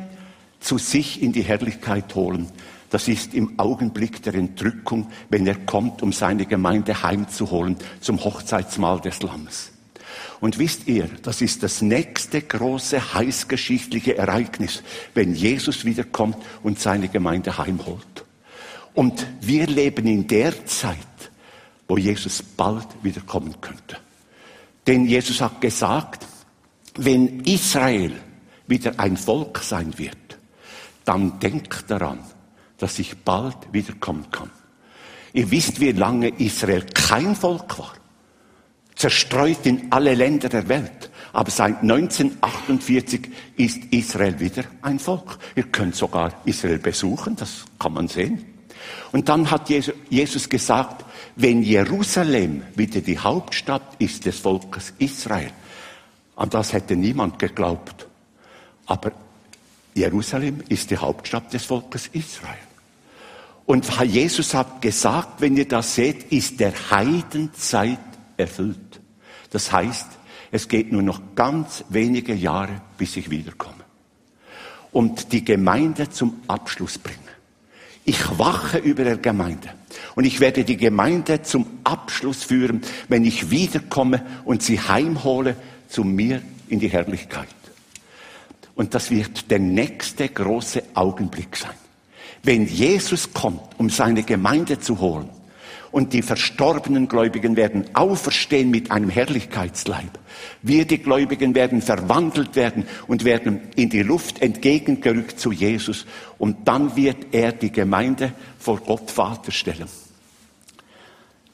zu 0.59 0.77
sich 0.77 1.21
in 1.21 1.31
die 1.31 1.43
Herrlichkeit 1.43 2.13
holen. 2.15 2.47
Das 2.89 3.07
ist 3.07 3.33
im 3.33 3.59
Augenblick 3.59 4.21
der 4.23 4.35
Entrückung, 4.35 5.07
wenn 5.29 5.47
er 5.47 5.55
kommt, 5.65 6.01
um 6.01 6.13
seine 6.13 6.45
Gemeinde 6.45 7.01
heimzuholen 7.03 7.75
zum 7.99 8.23
Hochzeitsmahl 8.23 9.01
des 9.01 9.21
Lammes. 9.21 9.71
Und 10.39 10.59
wisst 10.59 10.87
ihr, 10.87 11.09
das 11.23 11.41
ist 11.41 11.63
das 11.63 11.81
nächste 11.81 12.41
große 12.41 13.13
heißgeschichtliche 13.13 14.17
Ereignis, 14.17 14.83
wenn 15.13 15.33
Jesus 15.33 15.85
wiederkommt 15.85 16.37
und 16.63 16.79
seine 16.79 17.09
Gemeinde 17.09 17.57
heimholt. 17.57 18.25
Und 18.93 19.25
wir 19.41 19.67
leben 19.67 20.07
in 20.07 20.27
der 20.27 20.65
Zeit, 20.65 20.97
wo 21.87 21.97
Jesus 21.97 22.41
bald 22.41 22.87
wiederkommen 23.01 23.55
könnte. 23.61 23.97
Denn 24.85 25.05
Jesus 25.05 25.41
hat 25.41 25.61
gesagt, 25.61 26.25
wenn 26.95 27.41
Israel 27.41 28.13
wieder 28.67 28.99
ein 28.99 29.17
Volk 29.17 29.59
sein 29.59 29.97
wird, 29.97 30.17
dann 31.05 31.39
denkt 31.39 31.85
daran, 31.89 32.19
dass 32.77 32.99
ich 32.99 33.17
bald 33.17 33.57
wiederkommen 33.71 34.25
kann. 34.31 34.49
Ihr 35.33 35.49
wisst, 35.51 35.79
wie 35.79 35.91
lange 35.91 36.29
Israel 36.29 36.85
kein 36.93 37.35
Volk 37.35 37.77
war. 37.79 37.93
Zerstreut 38.97 39.65
in 39.65 39.91
alle 39.91 40.15
Länder 40.15 40.49
der 40.49 40.67
Welt. 40.67 41.11
Aber 41.31 41.51
seit 41.51 41.81
1948 41.81 43.29
ist 43.55 43.85
Israel 43.91 44.39
wieder 44.39 44.63
ein 44.81 44.97
Volk. 44.97 45.37
Ihr 45.55 45.65
könnt 45.65 45.95
sogar 45.95 46.33
Israel 46.45 46.79
besuchen, 46.79 47.35
das 47.35 47.65
kann 47.77 47.93
man 47.93 48.07
sehen. 48.07 48.43
Und 49.11 49.29
dann 49.29 49.49
hat 49.51 49.69
Jesus 49.69 50.49
gesagt, 50.49 51.05
wenn 51.35 51.61
Jerusalem 51.61 52.63
wieder 52.75 53.01
die 53.01 53.19
Hauptstadt 53.19 53.95
ist 53.99 54.25
des 54.25 54.39
Volkes 54.39 54.93
Israel, 54.97 55.51
an 56.35 56.49
das 56.49 56.73
hätte 56.73 56.95
niemand 56.95 57.37
geglaubt. 57.37 58.07
Aber 58.87 59.11
Jerusalem 59.93 60.63
ist 60.69 60.89
die 60.89 60.97
Hauptstadt 60.97 61.53
des 61.53 61.65
Volkes 61.65 62.09
Israel. 62.13 62.57
Und 63.65 63.87
Jesus 64.05 64.53
hat 64.53 64.81
gesagt, 64.81 65.41
wenn 65.41 65.57
ihr 65.57 65.67
das 65.67 65.93
seht, 65.93 66.31
ist 66.31 66.59
der 66.59 66.73
Heidenzeit 66.89 67.99
erfüllt. 68.37 68.77
Das 69.51 69.71
heißt, 69.71 70.07
es 70.51 70.67
geht 70.67 70.91
nur 70.91 71.01
noch 71.01 71.21
ganz 71.35 71.83
wenige 71.89 72.33
Jahre, 72.33 72.81
bis 72.97 73.17
ich 73.17 73.29
wiederkomme. 73.29 73.75
Und 74.91 75.31
die 75.33 75.43
Gemeinde 75.43 76.09
zum 76.09 76.41
Abschluss 76.47 76.97
bringen. 76.97 77.19
Ich 78.05 78.39
wache 78.39 78.77
über 78.77 79.03
der 79.03 79.17
Gemeinde. 79.17 79.69
Und 80.15 80.23
ich 80.23 80.39
werde 80.39 80.63
die 80.63 80.77
Gemeinde 80.77 81.41
zum 81.41 81.65
Abschluss 81.83 82.43
führen, 82.43 82.81
wenn 83.09 83.25
ich 83.25 83.51
wiederkomme 83.51 84.25
und 84.45 84.63
sie 84.63 84.79
heimhole 84.79 85.57
zu 85.89 86.03
mir 86.03 86.41
in 86.69 86.79
die 86.79 86.87
Herrlichkeit. 86.87 87.49
Und 88.75 88.93
das 88.93 89.11
wird 89.11 89.51
der 89.51 89.59
nächste 89.59 90.29
große 90.29 90.83
Augenblick 90.93 91.57
sein. 91.57 91.75
Wenn 92.43 92.65
Jesus 92.65 93.33
kommt, 93.33 93.77
um 93.77 93.89
seine 93.89 94.23
Gemeinde 94.23 94.79
zu 94.79 94.99
holen, 94.99 95.29
und 95.97 96.13
die 96.13 96.21
verstorbenen 96.21 97.07
Gläubigen 97.07 97.55
werden 97.55 97.85
auferstehen 97.95 98.69
mit 98.69 98.91
einem 98.91 99.09
Herrlichkeitsleib. 99.09 100.19
Wir, 100.61 100.85
die 100.85 100.99
Gläubigen, 100.99 101.55
werden 101.55 101.81
verwandelt 101.81 102.55
werden 102.55 102.85
und 103.07 103.23
werden 103.23 103.61
in 103.75 103.89
die 103.89 104.03
Luft 104.03 104.43
entgegengerückt 104.43 105.39
zu 105.39 105.51
Jesus. 105.51 106.05
Und 106.37 106.67
dann 106.67 106.95
wird 106.95 107.33
er 107.33 107.51
die 107.51 107.71
Gemeinde 107.71 108.33
vor 108.59 108.79
Gott 108.81 109.09
Vater 109.09 109.51
stellen. 109.51 109.87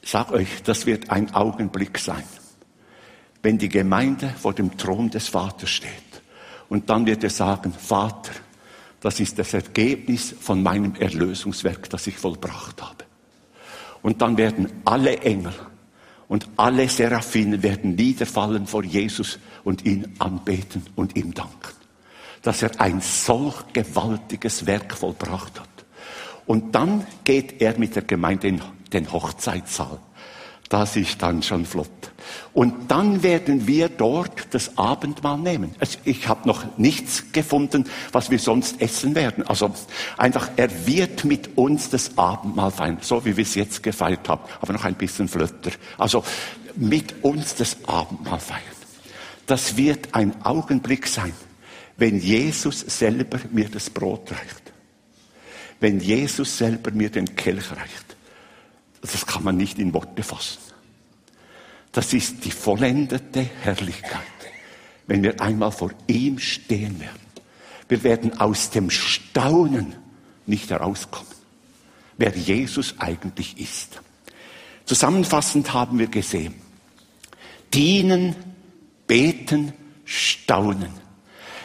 sag 0.02 0.30
euch, 0.30 0.62
das 0.62 0.84
wird 0.84 1.08
ein 1.08 1.32
Augenblick 1.32 1.98
sein, 1.98 2.24
wenn 3.42 3.56
die 3.56 3.70
Gemeinde 3.70 4.28
vor 4.38 4.52
dem 4.52 4.76
Thron 4.76 5.08
des 5.08 5.28
Vaters 5.28 5.70
steht. 5.70 5.90
Und 6.68 6.90
dann 6.90 7.06
wird 7.06 7.24
er 7.24 7.30
sagen, 7.30 7.72
Vater, 7.72 8.32
das 9.00 9.20
ist 9.20 9.38
das 9.38 9.54
Ergebnis 9.54 10.34
von 10.38 10.62
meinem 10.62 10.96
Erlösungswerk, 10.96 11.88
das 11.88 12.06
ich 12.08 12.18
vollbracht 12.18 12.82
habe. 12.82 13.04
Und 14.04 14.20
dann 14.20 14.36
werden 14.36 14.70
alle 14.84 15.20
Engel 15.20 15.54
und 16.28 16.46
alle 16.58 16.90
Seraphinen 16.90 17.62
werden 17.62 17.94
niederfallen 17.94 18.66
vor 18.66 18.84
Jesus 18.84 19.38
und 19.64 19.86
ihn 19.86 20.14
anbeten 20.18 20.84
und 20.94 21.16
ihm 21.16 21.32
danken, 21.32 21.72
dass 22.42 22.62
er 22.62 22.78
ein 22.82 23.00
solch 23.00 23.72
gewaltiges 23.72 24.66
Werk 24.66 24.94
vollbracht 24.94 25.58
hat. 25.58 25.86
Und 26.44 26.74
dann 26.74 27.06
geht 27.24 27.62
er 27.62 27.78
mit 27.78 27.96
der 27.96 28.02
Gemeinde 28.02 28.48
in 28.48 28.60
den 28.92 29.10
Hochzeitssaal. 29.10 29.98
Das 30.74 30.96
ist 30.96 31.22
dann 31.22 31.40
schon 31.40 31.66
flott. 31.66 31.88
Und 32.52 32.90
dann 32.90 33.22
werden 33.22 33.68
wir 33.68 33.88
dort 33.88 34.52
das 34.52 34.76
Abendmahl 34.76 35.38
nehmen. 35.38 35.72
Also 35.78 36.00
ich 36.04 36.26
habe 36.26 36.48
noch 36.48 36.76
nichts 36.78 37.30
gefunden, 37.30 37.84
was 38.10 38.28
wir 38.32 38.40
sonst 38.40 38.80
essen 38.80 39.14
werden. 39.14 39.46
Also 39.46 39.72
einfach, 40.16 40.50
er 40.56 40.84
wird 40.84 41.24
mit 41.24 41.56
uns 41.56 41.90
das 41.90 42.18
Abendmahl 42.18 42.72
feiern, 42.72 42.98
so 43.02 43.24
wie 43.24 43.36
wir 43.36 43.44
es 43.44 43.54
jetzt 43.54 43.84
gefeiert 43.84 44.28
haben, 44.28 44.42
aber 44.60 44.72
noch 44.72 44.84
ein 44.84 44.96
bisschen 44.96 45.28
flötter. 45.28 45.70
Also 45.96 46.24
mit 46.74 47.22
uns 47.22 47.54
das 47.54 47.76
Abendmahl 47.86 48.40
feiern. 48.40 48.60
Das 49.46 49.76
wird 49.76 50.12
ein 50.12 50.44
Augenblick 50.44 51.06
sein, 51.06 51.34
wenn 51.98 52.18
Jesus 52.18 52.80
selber 52.80 53.38
mir 53.52 53.68
das 53.68 53.90
Brot 53.90 54.32
reicht. 54.32 54.72
Wenn 55.78 56.00
Jesus 56.00 56.58
selber 56.58 56.90
mir 56.90 57.10
den 57.10 57.36
Kelch 57.36 57.70
reicht. 57.70 58.16
Das 59.02 59.24
kann 59.24 59.44
man 59.44 59.56
nicht 59.56 59.78
in 59.78 59.94
Worte 59.94 60.24
fassen. 60.24 60.63
Das 61.94 62.12
ist 62.12 62.44
die 62.44 62.50
vollendete 62.50 63.48
Herrlichkeit, 63.62 64.20
wenn 65.06 65.22
wir 65.22 65.40
einmal 65.40 65.70
vor 65.70 65.92
ihm 66.08 66.40
stehen 66.40 67.00
werden. 67.00 67.20
Wir 67.88 68.02
werden 68.02 68.40
aus 68.40 68.70
dem 68.70 68.90
Staunen 68.90 69.94
nicht 70.44 70.70
herauskommen, 70.70 71.30
wer 72.18 72.36
Jesus 72.36 72.96
eigentlich 72.98 73.58
ist. 73.60 74.00
Zusammenfassend 74.84 75.72
haben 75.72 76.00
wir 76.00 76.08
gesehen, 76.08 76.54
dienen, 77.72 78.34
beten, 79.06 79.72
staunen. 80.04 80.90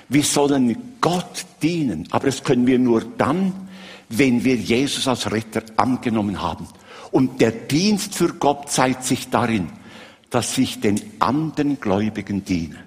Wir 0.09 0.23
sollen 0.23 0.95
Gott 1.01 1.45
dienen, 1.63 2.07
aber 2.11 2.27
das 2.27 2.43
können 2.43 2.67
wir 2.67 2.77
nur 2.77 3.03
dann, 3.17 3.67
wenn 4.09 4.43
wir 4.43 4.55
Jesus 4.55 5.07
als 5.07 5.31
Retter 5.31 5.63
angenommen 5.75 6.39
haben. 6.39 6.67
Und 7.11 7.41
der 7.41 7.51
Dienst 7.51 8.13
für 8.13 8.33
Gott 8.33 8.69
zeigt 8.71 9.03
sich 9.03 9.29
darin, 9.29 9.69
dass 10.29 10.57
ich 10.57 10.79
den 10.79 11.01
anderen 11.19 11.79
Gläubigen 11.79 12.43
diene, 12.45 12.77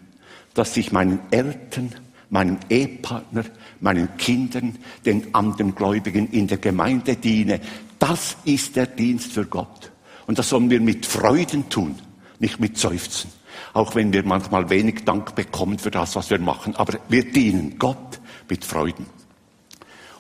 dass 0.55 0.76
ich 0.76 0.92
meinen 0.92 1.20
Eltern, 1.31 1.92
meinem 2.31 2.59
Ehepartner, 2.68 3.44
meinen 3.81 4.16
Kindern, 4.16 4.78
den 5.05 5.35
anderen 5.35 5.74
Gläubigen 5.74 6.28
in 6.31 6.46
der 6.46 6.59
Gemeinde 6.59 7.16
diene. 7.16 7.61
Das 7.98 8.37
ist 8.44 8.76
der 8.76 8.87
Dienst 8.87 9.33
für 9.33 9.44
Gott. 9.44 9.90
Und 10.26 10.38
das 10.38 10.48
sollen 10.48 10.70
wir 10.70 10.81
mit 10.81 11.05
Freuden 11.05 11.68
tun, 11.68 11.96
nicht 12.38 12.61
mit 12.61 12.78
Seufzen. 12.78 13.31
Auch 13.74 13.94
wenn 13.94 14.12
wir 14.12 14.24
manchmal 14.24 14.70
wenig 14.70 15.05
Dank 15.05 15.35
bekommen 15.35 15.78
für 15.78 15.90
das, 15.90 16.14
was 16.16 16.31
wir 16.31 16.38
machen. 16.38 16.76
Aber 16.76 16.98
wir 17.09 17.31
dienen 17.31 17.78
Gott 17.78 18.20
mit 18.48 18.64
Freuden. 18.64 19.07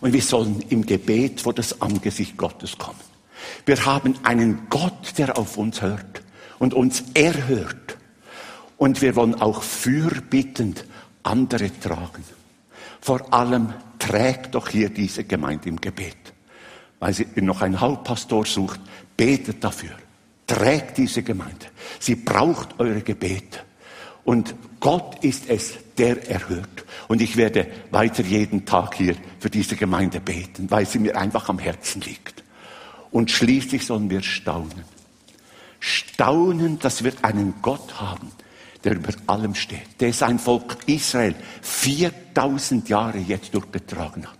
Und 0.00 0.12
wir 0.12 0.22
sollen 0.22 0.62
im 0.68 0.84
Gebet 0.84 1.40
vor 1.40 1.54
das 1.54 1.80
Angesicht 1.80 2.36
Gottes 2.36 2.76
kommen. 2.76 2.98
Wir 3.64 3.84
haben 3.86 4.14
einen 4.22 4.66
Gott, 4.68 5.14
der 5.18 5.38
auf 5.38 5.56
uns 5.56 5.80
hört 5.80 6.22
und 6.62 6.74
uns 6.74 7.02
erhört. 7.14 7.98
Und 8.76 9.02
wir 9.02 9.16
wollen 9.16 9.34
auch 9.34 9.64
fürbittend 9.64 10.84
andere 11.24 11.72
tragen. 11.80 12.22
Vor 13.00 13.34
allem 13.34 13.74
trägt 13.98 14.54
doch 14.54 14.68
hier 14.68 14.88
diese 14.88 15.24
Gemeinde 15.24 15.68
im 15.68 15.80
Gebet. 15.80 16.16
Weil 17.00 17.14
sie 17.14 17.26
noch 17.40 17.62
einen 17.62 17.80
Hauptpastor 17.80 18.46
sucht, 18.46 18.80
betet 19.16 19.64
dafür. 19.64 19.90
Trägt 20.46 20.98
diese 20.98 21.24
Gemeinde. 21.24 21.66
Sie 21.98 22.14
braucht 22.14 22.78
eure 22.78 23.00
Gebete. 23.02 23.58
Und 24.22 24.54
Gott 24.78 25.24
ist 25.24 25.48
es, 25.48 25.74
der 25.98 26.30
erhört. 26.30 26.84
Und 27.08 27.20
ich 27.20 27.36
werde 27.36 27.66
weiter 27.90 28.22
jeden 28.22 28.64
Tag 28.64 28.94
hier 28.94 29.16
für 29.40 29.50
diese 29.50 29.74
Gemeinde 29.74 30.20
beten, 30.20 30.70
weil 30.70 30.86
sie 30.86 31.00
mir 31.00 31.16
einfach 31.16 31.48
am 31.48 31.58
Herzen 31.58 32.02
liegt. 32.02 32.44
Und 33.10 33.32
schließlich 33.32 33.84
sollen 33.84 34.08
wir 34.10 34.22
staunen 34.22 35.01
staunen, 35.82 36.78
dass 36.78 37.02
wir 37.02 37.12
einen 37.22 37.54
Gott 37.60 38.00
haben, 38.00 38.30
der 38.84 38.94
über 38.94 39.12
allem 39.26 39.56
steht, 39.56 40.00
der 40.00 40.12
sein 40.12 40.38
Volk 40.38 40.76
Israel 40.86 41.34
4000 41.60 42.88
Jahre 42.88 43.18
jetzt 43.18 43.52
durchgetragen 43.52 44.24
hat, 44.26 44.38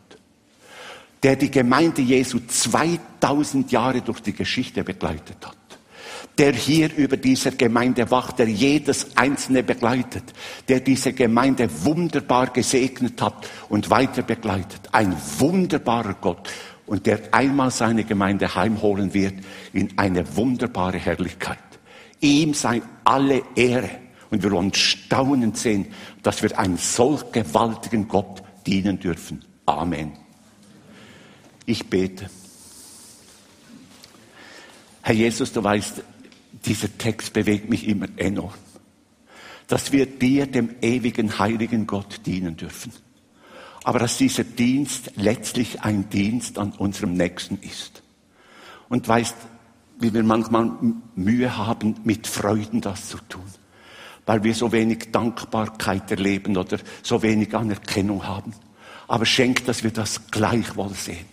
der 1.24 1.34
die 1.34 1.50
Gemeinde 1.50 2.00
Jesu 2.00 2.38
2000 2.46 3.72
Jahre 3.72 4.02
durch 4.02 4.20
die 4.20 4.32
Geschichte 4.32 4.84
begleitet 4.84 5.44
hat, 5.44 5.56
der 6.38 6.52
hier 6.52 6.94
über 6.94 7.16
dieser 7.16 7.50
Gemeinde 7.50 8.08
wacht, 8.12 8.38
der 8.38 8.48
jedes 8.48 9.16
Einzelne 9.16 9.64
begleitet, 9.64 10.32
der 10.68 10.78
diese 10.78 11.12
Gemeinde 11.12 11.68
wunderbar 11.84 12.52
gesegnet 12.52 13.20
hat 13.20 13.48
und 13.68 13.90
weiter 13.90 14.22
begleitet. 14.22 14.88
Ein 14.92 15.16
wunderbarer 15.38 16.14
Gott 16.14 16.48
und 16.86 17.06
der 17.06 17.20
einmal 17.32 17.70
seine 17.70 18.04
Gemeinde 18.04 18.54
heimholen 18.54 19.14
wird 19.14 19.34
in 19.72 19.96
eine 19.98 20.36
wunderbare 20.36 20.98
Herrlichkeit. 20.98 21.58
Ihm 22.20 22.54
sei 22.54 22.82
alle 23.04 23.42
Ehre. 23.54 23.90
Und 24.30 24.42
wir 24.42 24.50
wollen 24.50 24.72
staunend 24.72 25.58
sehen, 25.58 25.86
dass 26.22 26.42
wir 26.42 26.58
einem 26.58 26.78
solch 26.78 27.32
gewaltigen 27.32 28.08
Gott 28.08 28.42
dienen 28.66 28.98
dürfen. 28.98 29.44
Amen. 29.66 30.12
Ich 31.66 31.86
bete. 31.90 32.30
Herr 35.02 35.14
Jesus, 35.14 35.52
du 35.52 35.62
weißt, 35.62 36.02
dieser 36.64 36.96
Text 36.96 37.32
bewegt 37.32 37.68
mich 37.68 37.86
immer 37.86 38.06
enorm. 38.16 38.54
dass 39.72 39.90
wir 39.90 40.04
dir, 40.04 40.46
dem 40.46 40.74
ewigen, 40.82 41.38
heiligen 41.38 41.86
Gott, 41.86 42.20
dienen 42.26 42.56
dürfen. 42.58 42.92
Aber 43.84 43.98
dass 43.98 44.16
dieser 44.16 44.44
Dienst 44.44 45.12
letztlich 45.16 45.82
ein 45.82 46.08
Dienst 46.08 46.58
an 46.58 46.72
unserem 46.72 47.14
Nächsten 47.14 47.58
ist. 47.62 48.02
Und 48.88 49.08
weißt, 49.08 49.36
wie 49.98 50.12
wir 50.12 50.22
manchmal 50.22 50.70
Mühe 51.14 51.56
haben, 51.56 51.96
mit 52.04 52.26
Freuden 52.26 52.80
das 52.80 53.08
zu 53.08 53.18
tun. 53.28 53.44
Weil 54.26 54.44
wir 54.44 54.54
so 54.54 54.70
wenig 54.70 55.10
Dankbarkeit 55.10 56.10
erleben 56.10 56.56
oder 56.56 56.78
so 57.02 57.22
wenig 57.22 57.54
Anerkennung 57.54 58.26
haben. 58.26 58.52
Aber 59.08 59.26
schenk, 59.26 59.64
dass 59.66 59.82
wir 59.82 59.90
das 59.90 60.30
gleichwohl 60.30 60.94
sehen. 60.94 61.26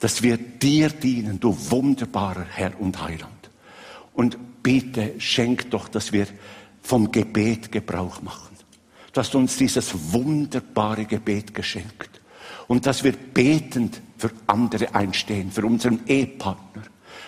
Dass 0.00 0.22
wir 0.22 0.36
dir 0.36 0.88
dienen, 0.88 1.38
du 1.38 1.56
wunderbarer 1.70 2.44
Herr 2.50 2.78
und 2.80 3.00
Heiland. 3.02 3.30
Und 4.12 4.62
bitte 4.62 5.14
schenk 5.18 5.70
doch, 5.70 5.88
dass 5.88 6.12
wir 6.12 6.26
vom 6.82 7.10
Gebet 7.12 7.72
Gebrauch 7.72 8.20
machen. 8.22 8.53
Du 9.14 9.38
uns 9.38 9.56
dieses 9.56 10.12
wunderbare 10.12 11.04
Gebet 11.04 11.54
geschenkt. 11.54 12.20
Und 12.66 12.84
dass 12.86 13.04
wir 13.04 13.12
betend 13.12 14.00
für 14.18 14.30
andere 14.46 14.94
einstehen, 14.94 15.50
für 15.52 15.64
unseren 15.64 16.00
Ehepartner, 16.06 16.82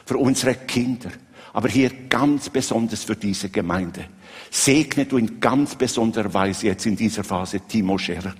für 0.04 0.18
unsere 0.18 0.54
Kinder, 0.54 1.10
aber 1.52 1.68
hier 1.68 1.90
ganz 2.08 2.50
besonders 2.50 3.04
für 3.04 3.16
diese 3.16 3.48
Gemeinde. 3.50 4.06
Segne 4.50 5.06
du 5.06 5.16
in 5.16 5.40
ganz 5.40 5.74
besonderer 5.76 6.32
Weise 6.34 6.66
jetzt 6.66 6.86
in 6.86 6.96
dieser 6.96 7.24
Phase 7.24 7.60
Timo 7.60 7.96
Scherer. 7.98 8.34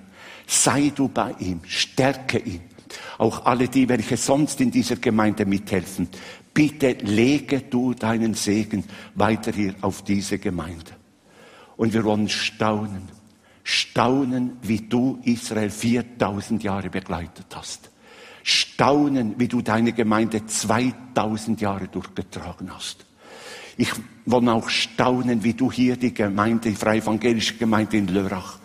Sei 0.45 0.91
du 0.93 1.07
bei 1.07 1.33
ihm, 1.39 1.61
stärke 1.65 2.39
ihn. 2.39 2.61
Auch 3.17 3.45
alle 3.45 3.67
die, 3.67 3.87
welche 3.89 4.17
sonst 4.17 4.61
in 4.61 4.71
dieser 4.71 4.97
Gemeinde 4.97 5.45
mithelfen. 5.45 6.09
Bitte 6.53 6.91
lege 7.01 7.61
du 7.61 7.93
deinen 7.93 8.33
Segen 8.33 8.83
weiter 9.15 9.51
hier 9.51 9.75
auf 9.81 10.03
diese 10.03 10.37
Gemeinde. 10.37 10.91
Und 11.75 11.93
wir 11.93 12.03
wollen 12.03 12.29
staunen, 12.29 13.16
staunen, 13.67 14.57
wie 14.61 14.79
du 14.79 15.19
Israel 15.23 15.69
4000 15.69 16.63
Jahre 16.63 16.89
begleitet 16.89 17.47
hast 17.53 17.89
staunen, 18.47 19.35
wie 19.37 19.49
du 19.49 19.61
deine 19.61 19.91
Gemeinde 19.91 20.45
2000 20.45 21.59
Jahre 21.59 21.89
durchgetragen 21.89 22.73
hast. 22.73 23.05
Ich 23.75 23.91
will 24.25 24.47
auch 24.47 24.69
staunen, 24.69 25.43
wie 25.43 25.53
du 25.53 25.69
hier 25.69 25.97
die 25.97 26.13
Gemeinde, 26.13 26.69
die 26.69 26.75
Freie 26.75 27.01
Evangelische 27.01 27.55
Gemeinde 27.55 27.97
in 27.97 28.07
Lörrach 28.07 28.59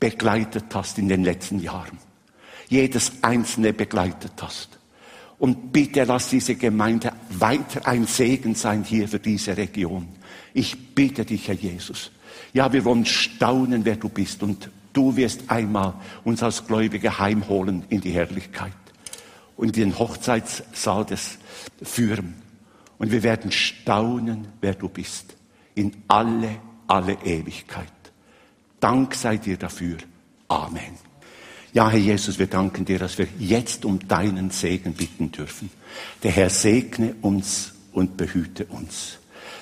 begleitet 0.00 0.64
hast 0.72 0.98
in 0.98 1.08
den 1.08 1.22
letzten 1.22 1.60
Jahren. 1.60 1.98
Jedes 2.70 3.22
einzelne 3.22 3.74
begleitet 3.74 4.32
hast. 4.40 4.78
Und 5.38 5.70
bitte 5.70 6.04
lass 6.04 6.30
diese 6.30 6.54
Gemeinde 6.54 7.12
weiter 7.28 7.86
ein 7.86 8.06
Segen 8.06 8.54
sein 8.54 8.84
hier 8.84 9.06
für 9.06 9.18
diese 9.18 9.54
Region. 9.54 10.08
Ich 10.54 10.94
bitte 10.94 11.26
dich, 11.26 11.46
Herr 11.46 11.54
Jesus. 11.56 12.10
Ja, 12.52 12.72
wir 12.72 12.84
wollen 12.84 13.06
staunen, 13.06 13.84
wer 13.84 13.96
du 13.96 14.08
bist. 14.08 14.42
Und 14.42 14.70
du 14.92 15.16
wirst 15.16 15.50
einmal 15.50 15.94
uns 16.24 16.42
als 16.42 16.66
Gläubige 16.66 17.18
heimholen 17.18 17.84
in 17.88 18.00
die 18.00 18.10
Herrlichkeit 18.10 18.72
und 19.56 19.76
den 19.76 19.98
Hochzeitssaal 19.98 21.04
des 21.04 21.38
führen. 21.82 22.34
Und 22.98 23.12
wir 23.12 23.22
werden 23.22 23.52
staunen, 23.52 24.48
wer 24.60 24.74
du 24.74 24.88
bist. 24.88 25.36
In 25.74 25.92
alle, 26.08 26.56
alle 26.86 27.14
Ewigkeit. 27.24 27.86
Dank 28.80 29.14
sei 29.14 29.36
dir 29.36 29.56
dafür. 29.56 29.98
Amen. 30.48 30.98
Ja, 31.72 31.88
Herr 31.88 31.98
Jesus, 31.98 32.38
wir 32.38 32.48
danken 32.48 32.84
dir, 32.84 32.98
dass 32.98 33.16
wir 33.16 33.28
jetzt 33.38 33.84
um 33.84 34.08
deinen 34.08 34.50
Segen 34.50 34.94
bitten 34.94 35.30
dürfen. 35.30 35.70
Der 36.22 36.32
Herr 36.32 36.50
segne 36.50 37.14
uns 37.22 37.74
und 37.92 38.16
behüte 38.16 38.64
uns. 38.66 39.19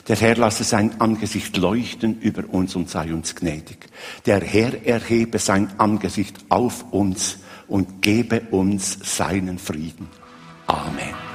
Der 0.09 0.17
Herr 0.17 0.37
lasse 0.37 0.65
sein 0.65 1.01
Angesicht 1.01 1.57
leuchten 1.59 2.19
über 2.21 2.43
uns 2.49 2.75
und 2.75 2.89
sei 2.89 3.13
uns 3.13 3.35
gnädig. 3.35 3.89
Der 4.25 4.41
Herr 4.41 4.87
erhebe 4.87 5.39
sein 5.39 5.71
Angesicht 5.79 6.37
auf 6.49 6.93
uns 6.93 7.39
und 7.67 8.01
gebe 8.01 8.41
uns 8.51 8.99
seinen 9.03 9.59
Frieden. 9.59 10.09
Amen. 10.67 11.28